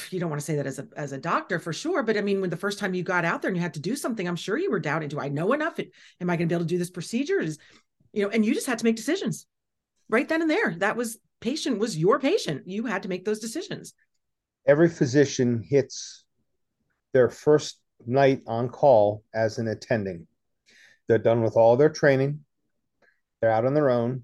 you 0.09 0.19
don't 0.19 0.29
want 0.29 0.41
to 0.41 0.45
say 0.45 0.55
that 0.55 0.67
as 0.67 0.79
a 0.79 0.87
as 0.97 1.13
a 1.13 1.17
doctor 1.17 1.59
for 1.59 1.71
sure, 1.71 2.03
but 2.03 2.17
I 2.17 2.21
mean, 2.21 2.41
when 2.41 2.49
the 2.49 2.57
first 2.57 2.79
time 2.79 2.93
you 2.93 3.03
got 3.03 3.23
out 3.23 3.41
there 3.41 3.49
and 3.49 3.55
you 3.55 3.61
had 3.61 3.75
to 3.75 3.79
do 3.79 3.95
something, 3.95 4.27
I'm 4.27 4.35
sure 4.35 4.57
you 4.57 4.71
were 4.71 4.79
doubting, 4.79 5.07
do 5.07 5.19
I 5.19 5.29
know 5.29 5.53
enough? 5.53 5.79
Am 5.79 6.29
I 6.29 6.35
going 6.35 6.49
to 6.49 6.53
be 6.53 6.55
able 6.55 6.65
to 6.65 6.69
do 6.69 6.77
this 6.77 6.89
procedure? 6.89 7.39
Is, 7.39 7.59
you 8.11 8.23
know, 8.23 8.29
and 8.29 8.45
you 8.45 8.53
just 8.53 8.67
had 8.67 8.79
to 8.79 8.85
make 8.85 8.97
decisions 8.97 9.45
right 10.11 10.27
then 10.27 10.41
and 10.41 10.51
there. 10.51 10.75
That 10.77 10.95
was 10.95 11.17
patient 11.39 11.79
was 11.79 11.97
your 11.97 12.19
patient. 12.19 12.67
You 12.67 12.85
had 12.85 13.03
to 13.03 13.09
make 13.09 13.25
those 13.25 13.39
decisions. 13.39 13.93
Every 14.67 14.89
physician 14.89 15.63
hits 15.67 16.23
their 17.13 17.29
first 17.29 17.79
night 18.05 18.41
on 18.45 18.69
call 18.69 19.23
as 19.33 19.57
an 19.57 19.67
attending. 19.67 20.27
They're 21.07 21.17
done 21.17 21.41
with 21.41 21.57
all 21.57 21.77
their 21.77 21.89
training. 21.89 22.41
They're 23.41 23.51
out 23.51 23.65
on 23.65 23.73
their 23.73 23.89
own. 23.89 24.23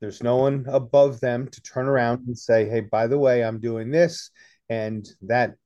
There's 0.00 0.22
no 0.22 0.36
one 0.36 0.64
above 0.68 1.20
them 1.20 1.48
to 1.48 1.60
turn 1.62 1.86
around 1.86 2.26
and 2.26 2.38
say, 2.38 2.68
hey, 2.68 2.80
by 2.80 3.06
the 3.06 3.18
way, 3.18 3.44
I'm 3.44 3.60
doing 3.60 3.90
this. 3.90 4.30
And 4.68 5.06
that 5.22 5.56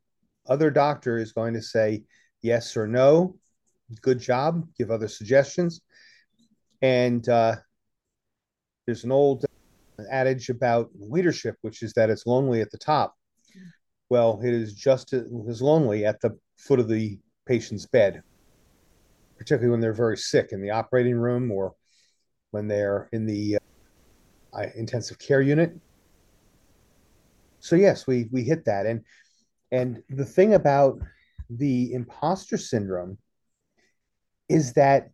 other 0.48 0.70
doctor 0.70 1.18
is 1.18 1.32
going 1.32 1.54
to 1.54 1.62
say 1.62 2.02
yes 2.42 2.76
or 2.76 2.86
no. 2.86 3.36
Good 4.00 4.18
job. 4.18 4.66
Give 4.76 4.90
other 4.90 5.08
suggestions. 5.08 5.82
And 6.82 7.28
uh, 7.28 7.56
there's 8.86 9.04
an 9.04 9.12
old 9.12 9.44
adage 10.10 10.48
about 10.48 10.90
leadership, 10.98 11.56
which 11.62 11.82
is 11.82 11.92
that 11.94 12.10
it's 12.10 12.26
lonely 12.26 12.60
at 12.60 12.70
the 12.70 12.78
top. 12.78 13.14
Well, 14.10 14.40
it 14.44 14.52
is 14.52 14.74
just 14.74 15.12
as 15.12 15.62
lonely 15.62 16.04
at 16.04 16.20
the 16.20 16.38
foot 16.58 16.80
of 16.80 16.88
the 16.88 17.18
patient's 17.46 17.86
bed, 17.86 18.22
particularly 19.38 19.70
when 19.70 19.80
they're 19.80 19.92
very 19.92 20.16
sick 20.16 20.50
in 20.52 20.60
the 20.60 20.70
operating 20.70 21.16
room 21.16 21.50
or 21.50 21.74
when 22.50 22.68
they're 22.68 23.08
in 23.12 23.26
the 23.26 23.58
uh, 24.52 24.66
intensive 24.76 25.18
care 25.18 25.40
unit. 25.40 25.74
So 27.60 27.76
yes, 27.76 28.06
we 28.06 28.28
we 28.30 28.44
hit 28.44 28.66
that, 28.66 28.84
and 28.84 29.02
and 29.72 30.02
the 30.10 30.24
thing 30.24 30.54
about 30.54 31.00
the 31.48 31.92
imposter 31.92 32.58
syndrome 32.58 33.18
is 34.48 34.74
that 34.74 35.10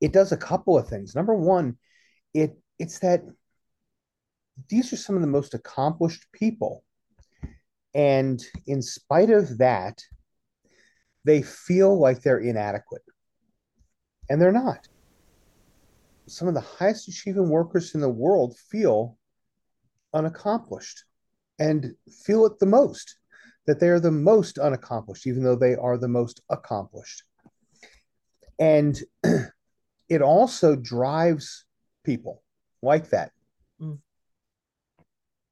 it 0.00 0.12
does 0.12 0.32
a 0.32 0.36
couple 0.36 0.78
of 0.78 0.86
things. 0.86 1.14
Number 1.14 1.34
one, 1.34 1.78
it 2.34 2.56
it's 2.78 2.98
that 3.00 3.22
these 4.68 4.92
are 4.92 4.96
some 4.96 5.16
of 5.16 5.22
the 5.22 5.28
most 5.28 5.54
accomplished 5.54 6.26
people. 6.32 6.84
And 7.94 8.42
in 8.66 8.82
spite 8.82 9.30
of 9.30 9.58
that, 9.58 10.02
they 11.24 11.42
feel 11.42 11.98
like 11.98 12.22
they're 12.22 12.38
inadequate. 12.38 13.02
And 14.28 14.40
they're 14.40 14.52
not. 14.52 14.88
Some 16.26 16.48
of 16.48 16.54
the 16.54 16.60
highest 16.60 17.08
achieving 17.08 17.48
workers 17.48 17.94
in 17.94 18.00
the 18.00 18.08
world 18.08 18.56
feel 18.70 19.16
unaccomplished 20.12 21.04
and 21.58 21.94
feel 22.24 22.46
it 22.46 22.58
the 22.58 22.66
most 22.66 23.16
that 23.66 23.80
they 23.80 23.88
are 23.88 24.00
the 24.00 24.10
most 24.10 24.58
unaccomplished, 24.58 25.26
even 25.26 25.42
though 25.42 25.56
they 25.56 25.74
are 25.74 25.98
the 25.98 26.08
most 26.08 26.40
accomplished. 26.50 27.22
And 28.58 28.98
it 30.08 30.22
also 30.22 30.76
drives 30.76 31.64
people 32.04 32.42
like 32.82 33.10
that 33.10 33.32
mm. 33.80 33.98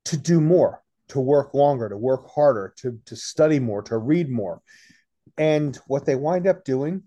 to 0.07 0.17
do 0.17 0.41
more, 0.41 0.83
to 1.09 1.21
work 1.21 1.55
longer, 1.55 1.89
to 1.89 1.97
work 1.97 2.29
harder, 2.31 2.75
to, 2.79 2.99
to 3.07 3.17
study 3.17 3.59
more, 3.59 3.83
to 3.83 3.99
read 3.99 4.31
more. 4.31 4.61
And 5.39 5.77
what 5.87 6.07
they 6.07 6.15
wind 6.15 6.47
up 6.47 6.65
doing 6.65 7.03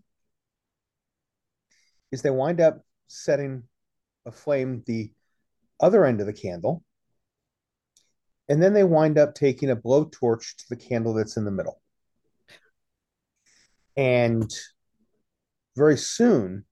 is 2.12 2.22
they 2.22 2.30
wind 2.30 2.62
up 2.62 2.84
setting 3.08 3.64
aflame 4.26 4.84
the 4.86 5.12
other 5.80 6.06
end 6.06 6.22
of 6.22 6.28
the 6.28 6.34
candle. 6.34 6.84
And 8.48 8.62
then 8.62 8.74
they 8.74 8.84
wind 8.84 9.18
up 9.18 9.36
taking 9.36 9.70
a 9.70 9.76
blowtorch 9.76 10.56
to 10.58 10.66
the 10.70 10.76
candle 10.76 11.14
that's 11.14 11.38
in 11.38 11.46
the 11.46 11.52
middle. 11.52 11.82
And 13.96 14.52
very 15.76 15.98
soon, 15.98 16.66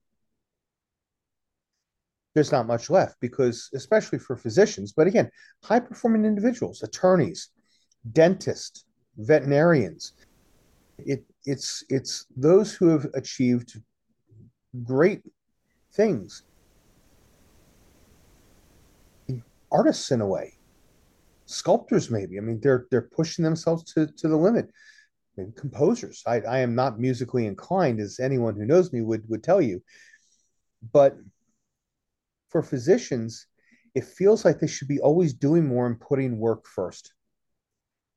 there's 2.34 2.52
not 2.52 2.66
much 2.66 2.90
left 2.90 3.16
because, 3.20 3.70
especially 3.74 4.18
for 4.18 4.36
physicians, 4.36 4.92
but 4.92 5.06
again, 5.06 5.30
high 5.64 5.80
performing 5.80 6.24
individuals, 6.24 6.82
attorneys, 6.82 7.48
dentists, 8.12 8.84
veterinarians, 9.16 10.12
it, 10.98 11.24
it's 11.44 11.84
it's 11.88 12.26
those 12.36 12.72
who 12.72 12.88
have 12.88 13.06
achieved 13.14 13.80
great 14.84 15.22
things, 15.92 16.42
artists 19.70 20.10
in 20.10 20.20
a 20.20 20.26
way, 20.26 20.54
sculptors 21.46 22.10
maybe. 22.10 22.38
I 22.38 22.40
mean, 22.40 22.60
they're 22.60 22.86
they're 22.90 23.02
pushing 23.02 23.44
themselves 23.44 23.84
to 23.94 24.06
to 24.06 24.28
the 24.28 24.36
limit. 24.36 24.70
Maybe 25.36 25.52
composers. 25.56 26.22
I, 26.26 26.40
I 26.40 26.58
am 26.58 26.74
not 26.74 26.98
musically 26.98 27.46
inclined, 27.46 28.00
as 28.00 28.18
anyone 28.18 28.56
who 28.56 28.66
knows 28.66 28.92
me 28.92 29.00
would 29.02 29.28
would 29.28 29.42
tell 29.42 29.62
you, 29.62 29.82
but 30.92 31.16
for 32.48 32.62
physicians, 32.62 33.46
it 33.94 34.04
feels 34.04 34.44
like 34.44 34.58
they 34.58 34.66
should 34.66 34.88
be 34.88 35.00
always 35.00 35.34
doing 35.34 35.66
more 35.66 35.86
and 35.86 36.00
putting 36.00 36.38
work 36.38 36.66
first 36.66 37.12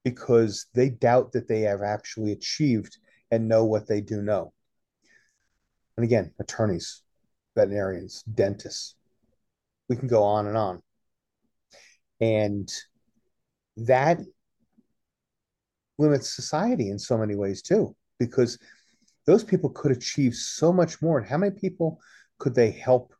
because 0.03 0.67
they 0.73 0.89
doubt 0.89 1.31
that 1.33 1.47
they 1.47 1.61
have 1.61 1.81
actually 1.81 2.31
achieved 2.31 2.97
and 3.29 3.47
know 3.47 3.65
what 3.65 3.87
they 3.87 4.01
do 4.01 4.21
know. 4.21 4.53
And 5.97 6.03
again, 6.03 6.31
attorneys, 6.39 7.03
veterinarians, 7.55 8.23
dentists, 8.23 8.95
we 9.89 9.95
can 9.95 10.07
go 10.07 10.23
on 10.23 10.47
and 10.47 10.57
on. 10.57 10.81
And 12.19 12.71
that 13.77 14.19
limits 15.97 16.33
society 16.33 16.89
in 16.89 16.99
so 16.99 17.17
many 17.17 17.35
ways 17.35 17.61
too, 17.61 17.95
because 18.19 18.57
those 19.25 19.43
people 19.43 19.69
could 19.69 19.91
achieve 19.91 20.33
so 20.35 20.73
much 20.73 21.01
more. 21.01 21.19
And 21.19 21.27
how 21.27 21.37
many 21.37 21.55
people 21.55 21.99
could 22.39 22.55
they 22.55 22.71
help 22.71 23.13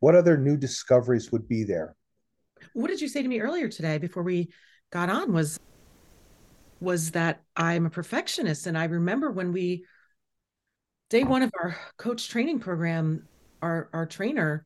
what 0.00 0.14
other 0.14 0.36
new 0.36 0.56
discoveries 0.56 1.32
would 1.32 1.48
be 1.48 1.64
there? 1.64 1.96
What 2.72 2.88
did 2.88 3.00
you 3.00 3.08
say 3.08 3.22
to 3.22 3.28
me 3.28 3.40
earlier 3.40 3.68
today 3.68 3.98
before 3.98 4.22
we 4.22 4.50
got 4.90 5.10
on 5.10 5.32
was 5.32 5.58
was 6.80 7.10
that 7.10 7.42
I'm 7.56 7.86
a 7.86 7.90
perfectionist. 7.90 8.66
And 8.66 8.78
I 8.78 8.84
remember 8.84 9.30
when 9.30 9.52
we 9.52 9.84
day 11.10 11.24
one 11.24 11.42
of 11.42 11.50
our 11.58 11.76
coach 11.96 12.28
training 12.28 12.60
program 12.60 13.26
our 13.62 13.88
our 13.92 14.06
trainer 14.06 14.64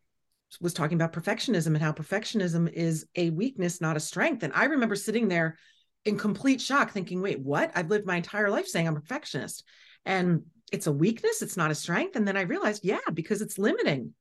was 0.61 0.75
talking 0.75 0.97
about 0.97 1.15
perfectionism 1.15 1.69
and 1.69 1.79
how 1.79 1.93
perfectionism 1.93 2.71
is 2.71 3.07
a 3.17 3.31
weakness 3.31 3.81
not 3.81 3.97
a 3.97 4.01
strength. 4.01 4.43
And 4.43 4.53
I 4.55 4.65
remember 4.65 4.97
sitting 4.97 5.29
there 5.29 5.57
in 6.05 6.19
complete 6.19 6.61
shock 6.61 6.91
thinking 6.91 7.23
wait 7.23 7.41
what? 7.41 7.73
I've 7.75 7.89
lived 7.89 8.07
my 8.07 8.17
entire 8.17 8.51
life 8.51 8.67
saying 8.67 8.87
I'm 8.87 8.97
a 8.97 9.01
perfectionist. 9.01 9.65
And 10.05 10.43
it's 10.73 10.87
a 10.87 10.93
weakness. 10.93 11.43
It's 11.43 11.57
not 11.57 11.71
a 11.71 11.75
strength. 11.75 12.17
And 12.17 12.27
then 12.27 12.37
I 12.37 12.43
realized 12.43 12.85
yeah 12.85 12.99
because 13.15 13.41
it's 13.41 13.59
limiting 13.59 14.13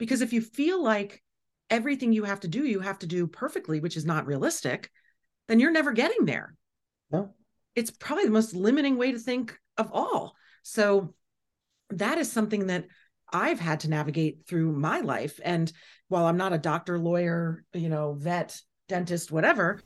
because 0.00 0.22
if 0.22 0.32
you 0.32 0.40
feel 0.40 0.82
like 0.82 1.22
everything 1.68 2.10
you 2.10 2.24
have 2.24 2.40
to 2.40 2.48
do, 2.48 2.64
you 2.64 2.80
have 2.80 2.98
to 3.00 3.06
do 3.06 3.26
perfectly, 3.26 3.80
which 3.80 3.98
is 3.98 4.06
not 4.06 4.26
realistic, 4.26 4.90
then 5.46 5.60
you're 5.60 5.70
never 5.70 5.92
getting 5.92 6.24
there. 6.24 6.54
No. 7.12 7.34
It's 7.76 7.90
probably 7.90 8.24
the 8.24 8.30
most 8.30 8.54
limiting 8.54 8.96
way 8.96 9.12
to 9.12 9.18
think 9.18 9.56
of 9.76 9.90
all. 9.92 10.34
So 10.62 11.14
that 11.90 12.16
is 12.16 12.32
something 12.32 12.68
that 12.68 12.86
I've 13.30 13.60
had 13.60 13.80
to 13.80 13.90
navigate 13.90 14.46
through 14.48 14.72
my 14.72 15.00
life. 15.00 15.38
And 15.44 15.70
while 16.08 16.24
I'm 16.24 16.38
not 16.38 16.54
a 16.54 16.58
doctor, 16.58 16.98
lawyer, 16.98 17.62
you 17.74 17.90
know, 17.90 18.14
vet, 18.14 18.58
dentist, 18.88 19.30
whatever, 19.30 19.82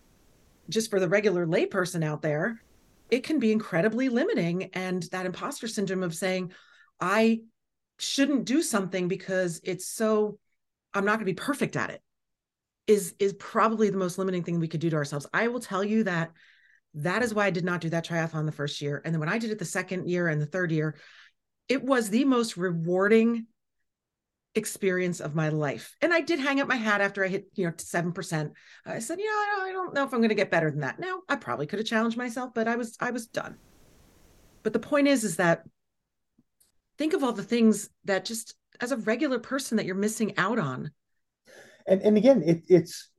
just 0.71 0.91
for 0.91 1.01
the 1.01 1.09
regular 1.09 1.45
layperson 1.45 2.05
out 2.05 2.23
there, 2.23 2.61
it 3.11 3.25
can 3.25 3.41
be 3.41 3.51
incredibly 3.51 4.09
limiting. 4.09 4.71
And 4.75 5.03
that 5.11 5.27
imposter 5.27 5.67
syndrome 5.67 6.05
of 6.05 6.15
saying, 6.15 6.53
I 7.01 7.41
shouldn't 7.99 8.45
do 8.45 8.63
something 8.63 9.09
because 9.09 9.61
it's 9.65 9.87
so 9.87 10.39
I'm 10.93 11.05
not 11.05 11.19
going 11.19 11.27
to 11.27 11.33
be 11.33 11.35
perfect 11.35 11.77
at 11.77 11.91
it 11.91 12.01
is 12.87 13.15
is 13.19 13.33
probably 13.35 13.91
the 13.91 13.97
most 13.97 14.19
limiting 14.19 14.43
thing 14.43 14.61
we 14.61 14.69
could 14.69 14.81
do 14.81 14.91
to 14.91 14.97
ourselves. 14.97 15.27
I 15.33 15.49
will 15.49 15.61
tell 15.61 15.83
you 15.83 16.05
that 16.05 16.33
that 16.95 17.23
is 17.23 17.35
why 17.35 17.47
I 17.47 17.51
did 17.51 17.65
not 17.65 17.81
do 17.81 17.91
that 17.91 18.07
triathlon 18.07 18.47
the 18.47 18.53
first 18.53 18.81
year. 18.81 19.03
And 19.05 19.13
then 19.13 19.21
when 19.21 19.29
I 19.29 19.39
did 19.39 19.51
it 19.51 19.59
the 19.59 19.65
second 19.65 20.09
year 20.09 20.29
and 20.29 20.41
the 20.41 20.47
third 20.47 20.71
year, 20.71 20.97
it 21.69 21.83
was 21.83 22.11
the 22.11 22.25
most 22.25 22.57
rewarding 22.57 23.47
experience 24.55 25.21
of 25.21 25.35
my 25.35 25.49
life. 25.49 25.97
And 26.01 26.15
I 26.15 26.21
did 26.21 26.39
hang 26.39 26.61
up 26.61 26.69
my 26.69 26.77
hat 26.77 27.01
after 27.01 27.25
I 27.25 27.29
hit, 27.29 27.47
you 27.55 27.67
know, 27.67 27.73
7%. 27.73 28.53
I 28.87 28.99
said, 29.01 29.19
you 29.19 29.25
yeah, 29.25 29.65
I 29.65 29.73
don't 29.73 29.95
know 29.95 30.05
if 30.05 30.13
I'm 30.13 30.21
going 30.21 30.29
to 30.29 30.37
get 30.37 30.51
better 30.51 30.71
than 30.71 30.81
that. 30.81 31.01
Now, 31.01 31.23
I 31.29 31.37
probably 31.37 31.67
could 31.67 31.81
have 31.81 31.89
challenged 31.89 32.17
myself, 32.17 32.53
but 32.55 32.69
I 32.69 32.77
was 32.77 32.97
I 33.01 33.11
was 33.11 33.27
done. 33.27 33.57
But 34.63 34.73
the 34.73 34.79
point 34.79 35.09
is 35.09 35.25
is 35.25 35.37
that 35.37 35.65
think 36.99 37.13
of 37.13 37.25
all 37.25 37.33
the 37.33 37.43
things 37.43 37.91
that 38.05 38.25
just 38.25 38.55
as 38.81 38.93
a 38.93 38.97
regular 38.97 39.39
person 39.39 39.77
that 39.77 39.87
you're 39.87 39.95
missing 39.95 40.37
out 40.37 40.59
on. 40.59 40.91
And 41.87 42.03
and 42.03 42.17
again 42.17 42.43
it, 42.45 42.65
it's 42.69 43.11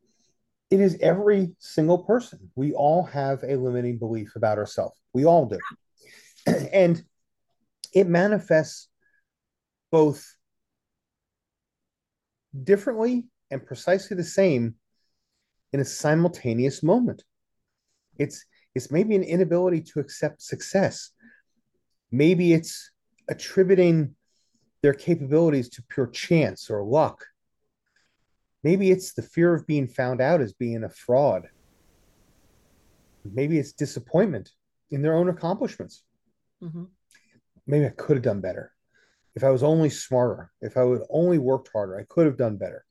it 0.71 0.79
is 0.79 0.97
every 1.01 1.55
single 1.59 1.99
person. 1.99 2.51
We 2.55 2.73
all 2.73 3.03
have 3.03 3.43
a 3.43 3.55
limiting 3.55 3.97
belief 3.97 4.35
about 4.35 4.57
ourselves. 4.57 4.99
We 5.13 5.25
all 5.25 5.45
do. 5.45 5.59
And 6.73 7.03
it 7.93 8.07
manifests 8.07 8.87
both 9.91 10.35
differently 12.63 13.25
and 13.49 13.65
precisely 13.65 14.17
the 14.17 14.23
same 14.23 14.75
in 15.73 15.79
a 15.79 15.85
simultaneous 15.85 16.83
moment. 16.83 17.23
It's 18.17 18.45
It's 18.75 18.91
maybe 18.91 19.15
an 19.15 19.23
inability 19.23 19.81
to 19.93 19.99
accept 19.99 20.41
success. 20.41 21.11
Maybe 22.11 22.53
it's 22.53 22.91
attributing 23.29 24.15
their 24.81 24.93
capabilities 24.93 25.69
to 25.69 25.83
pure 25.89 26.07
chance 26.07 26.69
or 26.69 26.83
luck. 26.83 27.25
Maybe 28.63 28.91
it's 28.91 29.13
the 29.13 29.21
fear 29.21 29.53
of 29.53 29.67
being 29.67 29.87
found 29.87 30.21
out 30.21 30.41
as 30.41 30.53
being 30.53 30.83
a 30.83 30.89
fraud. 30.89 31.47
Maybe 33.23 33.57
it's 33.57 33.73
disappointment 33.73 34.51
in 34.91 35.01
their 35.01 35.15
own 35.15 35.29
accomplishments. 35.29 36.03
Mm-hmm. 36.63 36.85
Maybe 37.67 37.85
I 37.85 37.89
could 37.89 38.17
have 38.17 38.23
done 38.23 38.41
better. 38.41 38.71
If 39.35 39.43
I 39.43 39.49
was 39.49 39.63
only 39.63 39.89
smarter, 39.89 40.51
if 40.61 40.77
I 40.77 40.83
would 40.83 41.01
only 41.09 41.37
worked 41.37 41.69
harder, 41.73 41.97
I 41.97 42.05
could 42.07 42.25
have 42.25 42.37
done 42.37 42.57
better. 42.57 42.85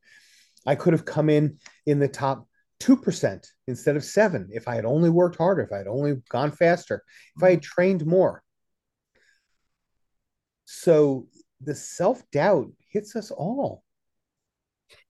I 0.66 0.74
could 0.74 0.92
have 0.92 1.04
come 1.04 1.30
in 1.30 1.58
in 1.86 1.98
the 1.98 2.08
top 2.08 2.46
2% 2.80 3.46
instead 3.66 3.96
of 3.96 4.04
seven 4.04 4.48
if 4.52 4.68
I 4.68 4.74
had 4.74 4.84
only 4.84 5.10
worked 5.10 5.36
harder, 5.36 5.62
if 5.62 5.72
I 5.72 5.78
had 5.78 5.86
only 5.86 6.22
gone 6.28 6.50
faster, 6.50 7.02
if 7.36 7.42
I 7.42 7.50
had 7.50 7.62
trained 7.62 8.04
more. 8.04 8.42
So 10.64 11.28
the 11.61 11.75
self 11.75 12.23
doubt 12.30 12.71
hits 12.90 13.16
us 13.16 13.30
all. 13.30 13.85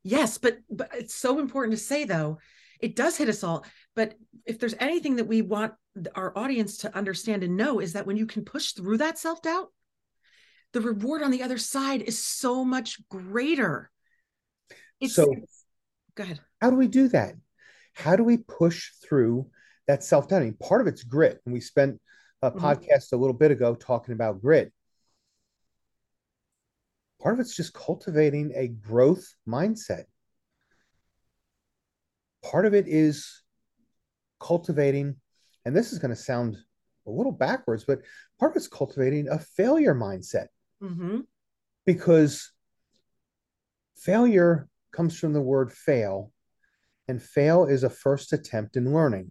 Yes, 0.03 0.39
but 0.39 0.59
but 0.71 0.91
it's 0.95 1.15
so 1.15 1.39
important 1.39 1.77
to 1.77 1.85
say 1.85 2.05
though, 2.05 2.39
it 2.81 2.97
does 2.97 3.17
hit 3.17 3.29
us 3.29 3.43
all. 3.43 3.65
But 3.97 4.15
if 4.45 4.59
there's 4.59 4.75
anything 4.79 5.17
that 5.17 5.27
we 5.27 5.43
want 5.43 5.75
our 6.15 6.37
audience 6.37 6.79
to 6.79 6.97
understand 6.97 7.43
and 7.43 7.57
know 7.57 7.81
is 7.81 7.93
that 7.93 8.07
when 8.07 8.17
you 8.17 8.27
can 8.27 8.45
push 8.45 8.73
through 8.73 8.99
that 8.99 9.19
self 9.19 9.41
doubt, 9.43 9.69
the 10.73 10.81
reward 10.81 11.23
on 11.23 11.31
the 11.31 11.43
other 11.43 11.59
side 11.59 12.03
is 12.03 12.19
so 12.19 12.65
much 12.65 12.99
greater. 13.09 13.91
It's, 15.01 15.15
so, 15.15 15.33
go 16.15 16.25
ahead. 16.25 16.41
How 16.61 16.71
do 16.71 16.77
we 16.77 16.89
do 16.89 17.09
that? 17.09 17.35
How 17.95 18.17
do 18.17 18.25
we 18.25 18.39
push 18.39 18.91
through 19.03 19.47
that 19.87 20.03
self 20.03 20.29
doubt? 20.29 20.43
I 20.43 20.45
mean, 20.47 20.57
part 20.61 20.81
of 20.81 20.87
it's 20.87 21.05
grit, 21.05 21.41
and 21.47 21.55
we 21.55 21.61
spent 21.61 22.01
a 22.43 22.51
mm-hmm. 22.51 22.65
podcast 22.65 23.13
a 23.13 23.17
little 23.17 23.35
bit 23.35 23.53
ago 23.53 23.75
talking 23.75 24.13
about 24.13 24.43
grit. 24.43 24.73
Part 27.25 27.37
of 27.37 27.41
it's 27.41 27.57
just 27.57 27.73
cultivating 27.73 28.53
a 28.55 28.69
growth 28.69 29.35
mindset. 29.49 30.05
Part 32.45 32.67
of 32.67 32.75
it 32.75 32.87
is 32.87 33.43
cultivating, 34.39 35.17
and 35.65 35.75
this 35.75 35.95
is 35.95 35.99
going 35.99 36.11
to 36.11 36.21
sound 36.21 36.59
a 37.07 37.11
little 37.11 37.33
backwards, 37.33 37.85
but 37.85 38.01
part 38.39 38.53
of 38.53 38.57
it's 38.57 38.69
cultivating 38.69 39.29
a 39.29 39.39
failure 39.39 39.95
mindset. 39.95 40.49
Mm-hmm. 40.83 41.21
Because 41.87 42.53
failure 43.97 44.69
comes 44.93 45.19
from 45.19 45.33
the 45.33 45.41
word 45.41 45.73
fail, 45.73 46.31
and 47.09 47.23
fail 47.23 47.65
is 47.65 47.85
a 47.85 47.91
first 47.91 48.35
attempt 48.35 48.77
in 48.77 48.93
learning. 48.93 49.31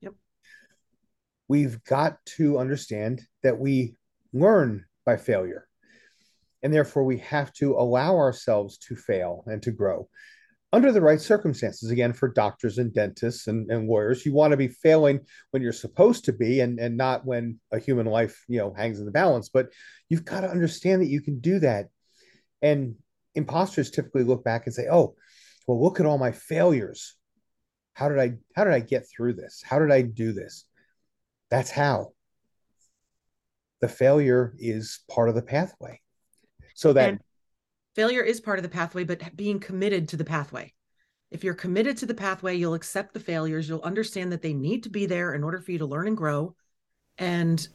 Yep. 0.00 0.14
We've 1.48 1.84
got 1.84 2.24
to 2.36 2.58
understand 2.58 3.20
that 3.42 3.58
we 3.58 3.96
learn 4.32 4.86
by 5.04 5.18
failure. 5.18 5.68
And 6.64 6.74
therefore, 6.74 7.04
we 7.04 7.18
have 7.18 7.52
to 7.54 7.74
allow 7.74 8.16
ourselves 8.16 8.78
to 8.78 8.96
fail 8.96 9.44
and 9.46 9.62
to 9.62 9.70
grow 9.70 10.08
under 10.72 10.90
the 10.90 11.00
right 11.00 11.20
circumstances. 11.20 11.90
Again, 11.90 12.12
for 12.12 12.26
doctors 12.26 12.78
and 12.78 12.92
dentists 12.92 13.46
and, 13.46 13.70
and 13.70 13.86
lawyers, 13.86 14.26
you 14.26 14.32
want 14.32 14.50
to 14.50 14.56
be 14.56 14.66
failing 14.66 15.20
when 15.52 15.62
you're 15.62 15.72
supposed 15.72 16.24
to 16.24 16.32
be 16.32 16.58
and, 16.60 16.80
and 16.80 16.96
not 16.96 17.24
when 17.24 17.60
a 17.70 17.78
human 17.78 18.06
life, 18.06 18.42
you 18.48 18.58
know, 18.58 18.74
hangs 18.74 18.98
in 18.98 19.04
the 19.04 19.12
balance. 19.12 19.48
But 19.48 19.68
you've 20.08 20.24
got 20.24 20.40
to 20.40 20.50
understand 20.50 21.02
that 21.02 21.08
you 21.08 21.20
can 21.20 21.38
do 21.38 21.60
that. 21.60 21.86
And 22.60 22.96
imposters 23.36 23.92
typically 23.92 24.24
look 24.24 24.42
back 24.42 24.66
and 24.66 24.74
say, 24.74 24.88
oh, 24.90 25.14
well, 25.68 25.80
look 25.80 26.00
at 26.00 26.06
all 26.06 26.18
my 26.18 26.32
failures. 26.32 27.14
How 27.92 28.08
did 28.08 28.18
I 28.18 28.32
how 28.56 28.64
did 28.64 28.72
I 28.72 28.80
get 28.80 29.06
through 29.08 29.34
this? 29.34 29.62
How 29.64 29.78
did 29.78 29.92
I 29.92 30.02
do 30.02 30.32
this? 30.32 30.64
That's 31.50 31.70
how. 31.70 32.14
The 33.80 33.88
failure 33.88 34.54
is 34.58 35.00
part 35.08 35.28
of 35.28 35.34
the 35.36 35.42
pathway. 35.42 36.00
So 36.74 36.92
that 36.92 37.08
and 37.08 37.20
failure 37.94 38.22
is 38.22 38.40
part 38.40 38.58
of 38.58 38.62
the 38.62 38.68
pathway, 38.68 39.04
but 39.04 39.34
being 39.36 39.60
committed 39.60 40.08
to 40.08 40.16
the 40.16 40.24
pathway. 40.24 40.72
If 41.30 41.42
you're 41.42 41.54
committed 41.54 41.96
to 41.98 42.06
the 42.06 42.14
pathway, 42.14 42.54
you'll 42.54 42.74
accept 42.74 43.14
the 43.14 43.20
failures. 43.20 43.68
You'll 43.68 43.82
understand 43.82 44.32
that 44.32 44.42
they 44.42 44.52
need 44.52 44.84
to 44.84 44.90
be 44.90 45.06
there 45.06 45.34
in 45.34 45.42
order 45.42 45.60
for 45.60 45.72
you 45.72 45.78
to 45.78 45.86
learn 45.86 46.06
and 46.06 46.16
grow. 46.16 46.54
And 47.18 47.66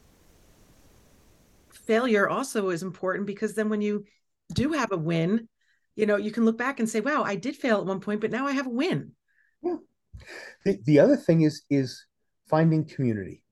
failure 1.70 2.28
also 2.28 2.70
is 2.70 2.82
important 2.82 3.26
because 3.26 3.54
then 3.54 3.68
when 3.68 3.82
you 3.82 4.04
do 4.54 4.72
have 4.72 4.92
a 4.92 4.96
win, 4.96 5.48
you 5.96 6.06
know, 6.06 6.16
you 6.16 6.30
can 6.30 6.44
look 6.44 6.56
back 6.56 6.80
and 6.80 6.88
say, 6.88 7.00
wow, 7.00 7.22
I 7.22 7.36
did 7.36 7.56
fail 7.56 7.78
at 7.78 7.86
one 7.86 8.00
point, 8.00 8.20
but 8.20 8.30
now 8.30 8.46
I 8.46 8.52
have 8.52 8.66
a 8.66 8.70
win. 8.70 9.12
Yeah. 9.62 9.76
The, 10.64 10.78
the 10.84 10.98
other 10.98 11.16
thing 11.16 11.42
is 11.42 11.62
is 11.70 12.06
finding 12.48 12.84
community. 12.84 13.42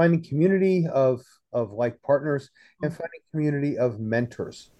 Finding 0.00 0.24
community 0.24 0.86
of 0.86 1.20
of 1.52 1.72
like 1.72 2.00
partners 2.00 2.48
and 2.80 2.90
mm-hmm. 2.90 3.02
finding 3.02 3.20
community 3.32 3.76
of 3.76 4.00
mentors. 4.00 4.70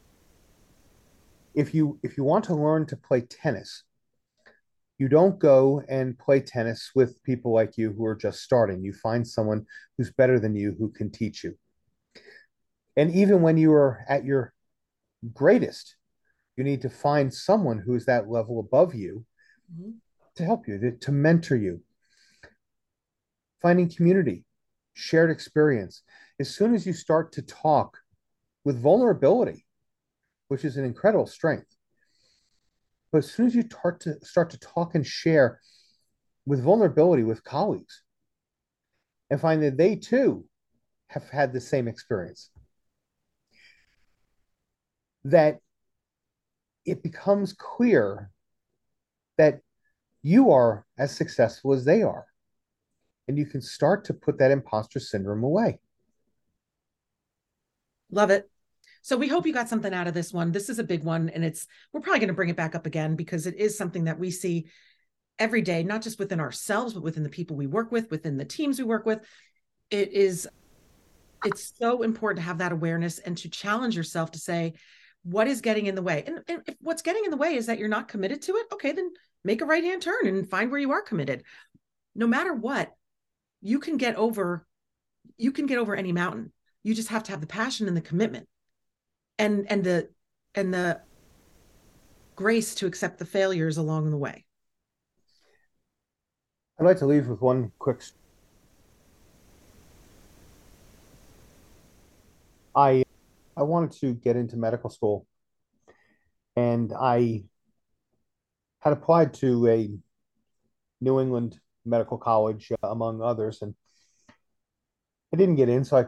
If 1.54 1.74
you 1.74 1.98
if 2.02 2.16
you 2.16 2.24
want 2.24 2.46
to 2.46 2.54
learn 2.54 2.86
to 2.86 2.96
play 2.96 3.20
tennis, 3.20 3.84
you 4.96 5.08
don't 5.08 5.38
go 5.38 5.82
and 5.90 6.18
play 6.18 6.40
tennis 6.40 6.92
with 6.94 7.22
people 7.22 7.52
like 7.52 7.76
you 7.76 7.92
who 7.92 8.06
are 8.06 8.14
just 8.14 8.42
starting. 8.42 8.82
You 8.82 8.94
find 8.94 9.28
someone 9.28 9.66
who's 9.98 10.10
better 10.10 10.40
than 10.40 10.56
you 10.56 10.74
who 10.78 10.88
can 10.88 11.10
teach 11.10 11.44
you. 11.44 11.54
And 12.96 13.14
even 13.14 13.42
when 13.42 13.58
you 13.58 13.74
are 13.74 14.06
at 14.08 14.24
your 14.24 14.54
greatest, 15.34 15.96
you 16.56 16.64
need 16.64 16.80
to 16.80 16.88
find 16.88 17.34
someone 17.34 17.78
who's 17.78 18.06
that 18.06 18.30
level 18.30 18.58
above 18.58 18.94
you 18.94 19.26
mm-hmm. 19.70 19.90
to 20.36 20.44
help 20.46 20.66
you, 20.66 20.78
to, 20.78 20.92
to 20.92 21.12
mentor 21.12 21.56
you. 21.56 21.82
Finding 23.60 23.90
community, 23.90 24.46
shared 25.00 25.30
experience. 25.30 26.02
As 26.38 26.54
soon 26.54 26.74
as 26.74 26.86
you 26.86 26.92
start 26.92 27.32
to 27.32 27.42
talk 27.42 27.98
with 28.64 28.80
vulnerability, 28.80 29.66
which 30.48 30.64
is 30.64 30.76
an 30.76 30.84
incredible 30.84 31.26
strength, 31.26 31.76
but 33.10 33.18
as 33.18 33.30
soon 33.30 33.46
as 33.46 33.54
you 33.54 33.62
start 33.62 34.00
to 34.00 34.24
start 34.24 34.50
to 34.50 34.58
talk 34.58 34.94
and 34.94 35.06
share 35.06 35.60
with 36.46 36.62
vulnerability 36.62 37.22
with 37.22 37.42
colleagues 37.42 38.02
and 39.30 39.40
find 39.40 39.62
that 39.62 39.76
they 39.76 39.96
too 39.96 40.44
have 41.08 41.28
had 41.30 41.52
the 41.52 41.60
same 41.60 41.88
experience, 41.88 42.50
that 45.24 45.58
it 46.84 47.02
becomes 47.02 47.52
clear 47.52 48.30
that 49.38 49.60
you 50.22 50.50
are 50.50 50.86
as 50.98 51.10
successful 51.14 51.72
as 51.72 51.84
they 51.84 52.02
are. 52.02 52.26
And 53.28 53.38
you 53.38 53.46
can 53.46 53.60
start 53.60 54.04
to 54.06 54.14
put 54.14 54.38
that 54.38 54.50
imposter 54.50 55.00
syndrome 55.00 55.44
away. 55.44 55.78
Love 58.10 58.30
it. 58.30 58.50
So 59.02 59.16
we 59.16 59.28
hope 59.28 59.46
you 59.46 59.52
got 59.52 59.68
something 59.68 59.94
out 59.94 60.08
of 60.08 60.14
this 60.14 60.32
one. 60.32 60.52
This 60.52 60.68
is 60.68 60.78
a 60.78 60.84
big 60.84 61.04
one 61.04 61.28
and 61.30 61.44
it's 61.44 61.66
we're 61.92 62.00
probably 62.00 62.20
going 62.20 62.28
to 62.28 62.34
bring 62.34 62.48
it 62.48 62.56
back 62.56 62.74
up 62.74 62.86
again 62.86 63.16
because 63.16 63.46
it 63.46 63.56
is 63.56 63.78
something 63.78 64.04
that 64.04 64.18
we 64.18 64.30
see 64.30 64.66
every 65.38 65.62
day, 65.62 65.82
not 65.82 66.02
just 66.02 66.18
within 66.18 66.40
ourselves 66.40 66.92
but 66.92 67.02
within 67.02 67.22
the 67.22 67.28
people 67.28 67.56
we 67.56 67.66
work 67.66 67.92
with, 67.92 68.10
within 68.10 68.36
the 68.36 68.44
teams 68.44 68.78
we 68.78 68.84
work 68.84 69.06
with. 69.06 69.20
It 69.90 70.12
is 70.12 70.48
it's 71.44 71.72
so 71.78 72.02
important 72.02 72.40
to 72.40 72.46
have 72.46 72.58
that 72.58 72.72
awareness 72.72 73.18
and 73.18 73.38
to 73.38 73.48
challenge 73.48 73.96
yourself 73.96 74.32
to 74.32 74.38
say, 74.38 74.74
what 75.22 75.46
is 75.46 75.60
getting 75.60 75.86
in 75.86 75.94
the 75.94 76.02
way 76.02 76.24
and, 76.26 76.40
if 76.48 76.76
what's 76.80 77.02
getting 77.02 77.24
in 77.24 77.30
the 77.30 77.36
way 77.36 77.54
is 77.54 77.66
that 77.66 77.78
you're 77.78 77.88
not 77.88 78.08
committed 78.08 78.40
to 78.42 78.56
it 78.56 78.66
okay 78.72 78.92
then 78.92 79.10
make 79.44 79.60
a 79.60 79.66
right 79.66 79.84
hand 79.84 80.00
turn 80.02 80.26
and 80.26 80.48
find 80.48 80.70
where 80.70 80.80
you 80.80 80.92
are 80.92 81.02
committed 81.02 81.42
no 82.14 82.26
matter 82.26 82.54
what 82.54 82.90
you 83.62 83.78
can 83.78 83.96
get 83.96 84.16
over 84.16 84.66
you 85.36 85.52
can 85.52 85.66
get 85.66 85.78
over 85.78 85.94
any 85.94 86.12
mountain. 86.12 86.52
You 86.82 86.94
just 86.94 87.08
have 87.08 87.22
to 87.24 87.30
have 87.32 87.40
the 87.40 87.46
passion 87.46 87.88
and 87.88 87.96
the 87.96 88.00
commitment 88.00 88.48
and 89.38 89.66
and 89.70 89.84
the 89.84 90.08
and 90.54 90.72
the 90.72 91.00
grace 92.36 92.74
to 92.76 92.86
accept 92.86 93.18
the 93.18 93.24
failures 93.24 93.76
along 93.76 94.10
the 94.10 94.16
way. 94.16 94.46
I'd 96.78 96.86
like 96.86 96.98
to 96.98 97.06
leave 97.06 97.28
with 97.28 97.40
one 97.42 97.72
quick 97.78 98.02
i 102.74 103.02
I 103.56 103.62
wanted 103.62 103.92
to 104.00 104.14
get 104.14 104.36
into 104.36 104.56
medical 104.56 104.88
school, 104.88 105.26
and 106.56 106.92
I 106.98 107.44
had 108.78 108.92
applied 108.92 109.34
to 109.34 109.66
a 109.66 109.90
New 111.00 111.20
England 111.20 111.60
medical 111.84 112.18
college, 112.18 112.72
uh, 112.82 112.88
among 112.88 113.22
others, 113.22 113.62
and 113.62 113.74
I 115.32 115.36
didn't 115.36 115.56
get 115.56 115.68
in. 115.68 115.84
So 115.84 115.98
I, 115.98 116.04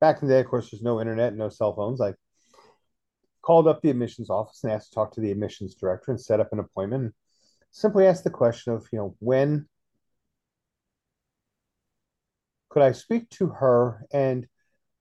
back 0.00 0.22
in 0.22 0.28
the 0.28 0.34
day, 0.34 0.40
of 0.40 0.46
course, 0.46 0.70
there's 0.70 0.82
no 0.82 1.00
internet, 1.00 1.34
no 1.34 1.48
cell 1.48 1.74
phones. 1.74 2.00
I 2.00 2.14
called 3.42 3.68
up 3.68 3.80
the 3.80 3.90
admissions 3.90 4.30
office 4.30 4.62
and 4.62 4.72
asked 4.72 4.90
to 4.90 4.94
talk 4.94 5.12
to 5.12 5.20
the 5.20 5.30
admissions 5.30 5.74
director 5.74 6.10
and 6.10 6.20
set 6.20 6.40
up 6.40 6.52
an 6.52 6.58
appointment. 6.58 7.04
And 7.04 7.12
simply 7.70 8.06
asked 8.06 8.24
the 8.24 8.30
question 8.30 8.72
of, 8.72 8.86
you 8.92 8.98
know, 8.98 9.16
when 9.20 9.68
could 12.70 12.82
I 12.82 12.92
speak 12.92 13.28
to 13.30 13.48
her 13.48 14.04
and 14.12 14.46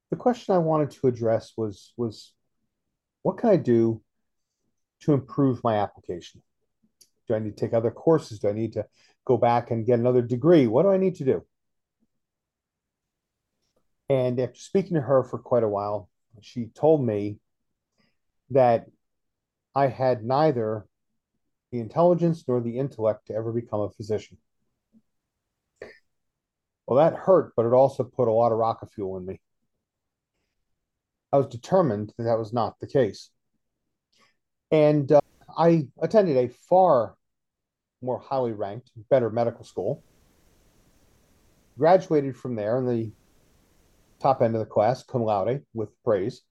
the 0.09 0.15
question 0.15 0.55
I 0.55 0.59
wanted 0.59 0.91
to 0.91 1.07
address 1.07 1.53
was 1.57 1.93
was 1.97 2.33
what 3.21 3.37
can 3.37 3.49
I 3.49 3.57
do 3.57 4.01
to 5.01 5.13
improve 5.13 5.63
my 5.63 5.77
application? 5.77 6.41
Do 7.27 7.35
I 7.35 7.39
need 7.39 7.57
to 7.57 7.65
take 7.65 7.73
other 7.73 7.91
courses? 7.91 8.39
Do 8.39 8.49
I 8.49 8.53
need 8.53 8.73
to 8.73 8.85
go 9.25 9.38
back 9.38 9.71
and 9.71 9.85
get 9.85 9.99
another 9.99 10.21
degree? 10.21 10.67
What 10.67 10.83
do 10.83 10.89
I 10.89 10.97
need 10.97 11.15
to 11.15 11.25
do? 11.25 11.45
And 14.09 14.39
after 14.39 14.59
speaking 14.59 14.95
to 14.95 15.01
her 15.01 15.23
for 15.23 15.39
quite 15.39 15.63
a 15.63 15.67
while, 15.69 16.09
she 16.41 16.67
told 16.67 17.03
me 17.03 17.39
that 18.51 18.85
I 19.73 19.88
had 19.88 20.23
neither 20.23 20.85
the 21.71 21.79
intelligence 21.79 22.43
nor 22.47 22.61
the 22.61 22.77
intellect 22.77 23.27
to 23.27 23.33
ever 23.33 23.51
become 23.51 23.81
a 23.81 23.89
physician. 23.89 24.38
Well, 26.85 26.99
that 26.99 27.17
hurt, 27.17 27.53
but 27.55 27.65
it 27.65 27.73
also 27.73 28.03
put 28.03 28.27
a 28.27 28.31
lot 28.31 28.51
of 28.51 28.59
rocket 28.59 28.93
fuel 28.93 29.17
in 29.17 29.25
me. 29.25 29.41
I 31.33 31.38
was 31.38 31.47
determined 31.47 32.13
that 32.17 32.23
that 32.25 32.38
was 32.38 32.53
not 32.53 32.79
the 32.79 32.88
case. 32.88 33.29
And 34.71 35.11
uh, 35.11 35.21
I 35.57 35.87
attended 36.01 36.37
a 36.37 36.53
far 36.69 37.15
more 38.01 38.19
highly 38.19 38.51
ranked, 38.51 38.91
better 39.09 39.29
medical 39.29 39.63
school. 39.63 40.03
Graduated 41.77 42.37
from 42.37 42.55
there 42.55 42.77
in 42.77 42.85
the 42.85 43.11
top 44.19 44.41
end 44.41 44.55
of 44.55 44.59
the 44.59 44.65
class, 44.65 45.03
cum 45.03 45.23
laude, 45.23 45.63
with 45.73 45.89
praise, 46.03 46.41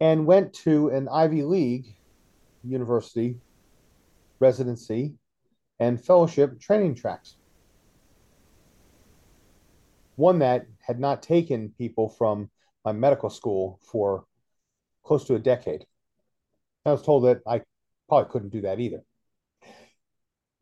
and 0.00 0.26
went 0.26 0.52
to 0.54 0.88
an 0.88 1.08
Ivy 1.08 1.42
League 1.42 1.96
university 2.64 3.36
residency 4.38 5.14
and 5.78 6.02
fellowship 6.02 6.60
training 6.60 6.94
tracks. 6.94 7.36
One 10.16 10.40
that 10.40 10.66
had 10.80 11.00
not 11.00 11.22
taken 11.22 11.74
people 11.78 12.08
from 12.08 12.50
my 12.84 12.92
medical 12.92 13.30
school 13.30 13.78
for 13.90 14.24
close 15.04 15.24
to 15.24 15.34
a 15.34 15.38
decade. 15.38 15.86
I 16.84 16.90
was 16.90 17.02
told 17.02 17.24
that 17.24 17.40
I 17.46 17.62
probably 18.08 18.30
couldn't 18.30 18.50
do 18.50 18.62
that 18.62 18.80
either. 18.80 19.02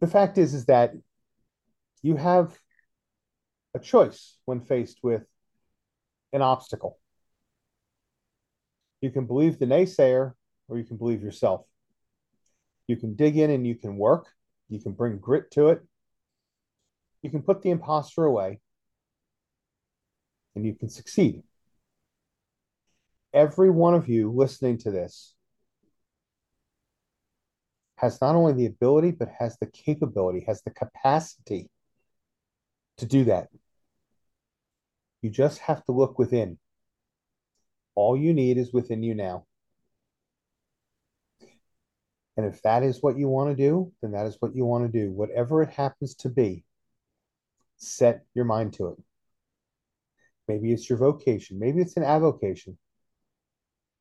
The 0.01 0.07
fact 0.07 0.39
is, 0.39 0.55
is 0.55 0.67
that 0.67 0.93
you 2.03 2.17
have 2.17 2.59
a 3.75 3.79
choice 3.79 4.37
when 4.45 4.61
faced 4.61 4.99
with 5.03 5.23
an 6.33 6.43
obstacle. 6.43 6.99
You 9.01 9.11
can 9.11 9.27
believe 9.27 9.59
the 9.59 9.67
naysayer 9.67 10.35
or 10.69 10.79
you 10.79 10.85
can 10.85 10.97
believe 10.97 11.23
yourself. 11.23 11.65
You 12.87 12.97
can 12.97 13.15
dig 13.15 13.37
in 13.37 13.51
and 13.51 13.67
you 13.67 13.75
can 13.75 13.97
work. 13.97 14.27
You 14.69 14.81
can 14.81 14.93
bring 14.93 15.19
grit 15.19 15.51
to 15.53 15.69
it. 15.69 15.81
You 17.23 17.31
can 17.31 17.43
put 17.43 17.63
the 17.63 17.71
imposter 17.71 18.25
away 18.25 18.61
and 20.55 20.67
you 20.67 20.75
can 20.75 20.89
succeed. 20.89 21.43
Every 23.33 23.71
one 23.71 23.95
of 23.95 24.09
you 24.09 24.33
listening 24.33 24.79
to 24.79 24.91
this 24.91 25.35
has 28.01 28.21
not 28.21 28.35
only 28.35 28.55
the 28.55 28.67
ability, 28.67 29.11
but 29.11 29.29
has 29.39 29.59
the 29.59 29.67
capability, 29.67 30.45
has 30.47 30.63
the 30.63 30.71
capacity 30.71 31.69
to 32.97 33.05
do 33.05 33.25
that. 33.25 33.49
You 35.21 35.29
just 35.29 35.59
have 35.59 35.85
to 35.85 35.93
look 35.93 36.19
within. 36.19 36.59
All 37.95 38.17
you 38.17 38.33
need 38.33 38.57
is 38.57 38.73
within 38.73 39.03
you 39.03 39.15
now. 39.15 39.45
And 42.39 42.47
if 42.47 42.63
that 42.63 42.83
is 42.83 43.03
what 43.03 43.19
you 43.19 43.29
want 43.29 43.51
to 43.51 43.57
do, 43.57 43.93
then 44.01 44.13
that 44.13 44.25
is 44.25 44.37
what 44.41 44.57
you 44.57 44.65
want 44.65 44.91
to 44.91 44.99
do. 44.99 45.11
Whatever 45.11 45.63
it 45.63 45.69
happens 45.69 46.15
to 46.17 46.31
be, 46.31 46.65
set 47.77 48.23
your 48.35 48.47
mind 48.47 48.73
to 48.75 48.89
it. 48.89 48.99
Maybe 50.49 50.73
it's 50.73 50.89
your 50.89 50.99
vocation. 50.99 51.59
Maybe 51.59 51.83
it's 51.83 51.99
an 51.99 52.03
avocation. 52.03 52.79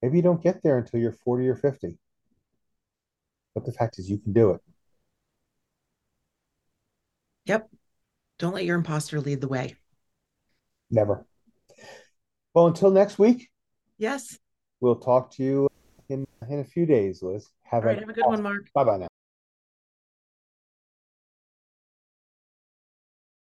Maybe 0.02 0.18
you 0.18 0.24
don't 0.24 0.42
get 0.42 0.64
there 0.64 0.78
until 0.78 1.02
you're 1.02 1.12
40 1.12 1.50
or 1.50 1.56
50. 1.56 1.98
But 3.60 3.66
the 3.66 3.78
fact 3.78 4.00
is, 4.00 4.10
you 4.10 4.18
can 4.18 4.32
do 4.32 4.52
it. 4.52 4.62
Yep. 7.44 7.70
Don't 8.38 8.54
let 8.54 8.64
your 8.64 8.78
imposter 8.78 9.20
lead 9.20 9.42
the 9.42 9.50
way. 9.50 9.76
Never. 10.90 11.26
Well, 12.54 12.68
until 12.68 12.90
next 12.90 13.20
week. 13.20 13.50
Yes. 13.98 14.40
We'll 14.80 14.96
talk 14.96 15.32
to 15.34 15.44
you 15.44 15.68
in 16.08 16.26
in 16.50 16.60
a 16.60 16.64
few 16.64 16.86
days, 16.86 17.22
Liz. 17.22 17.50
Have, 17.64 17.84
All 17.84 17.90
right, 17.90 17.98
a, 17.98 18.00
have 18.00 18.10
a 18.10 18.14
good 18.14 18.26
one, 18.28 18.42
Mark. 18.42 18.70
Bye 18.74 18.86
bye 18.86 18.98
now. 18.98 19.09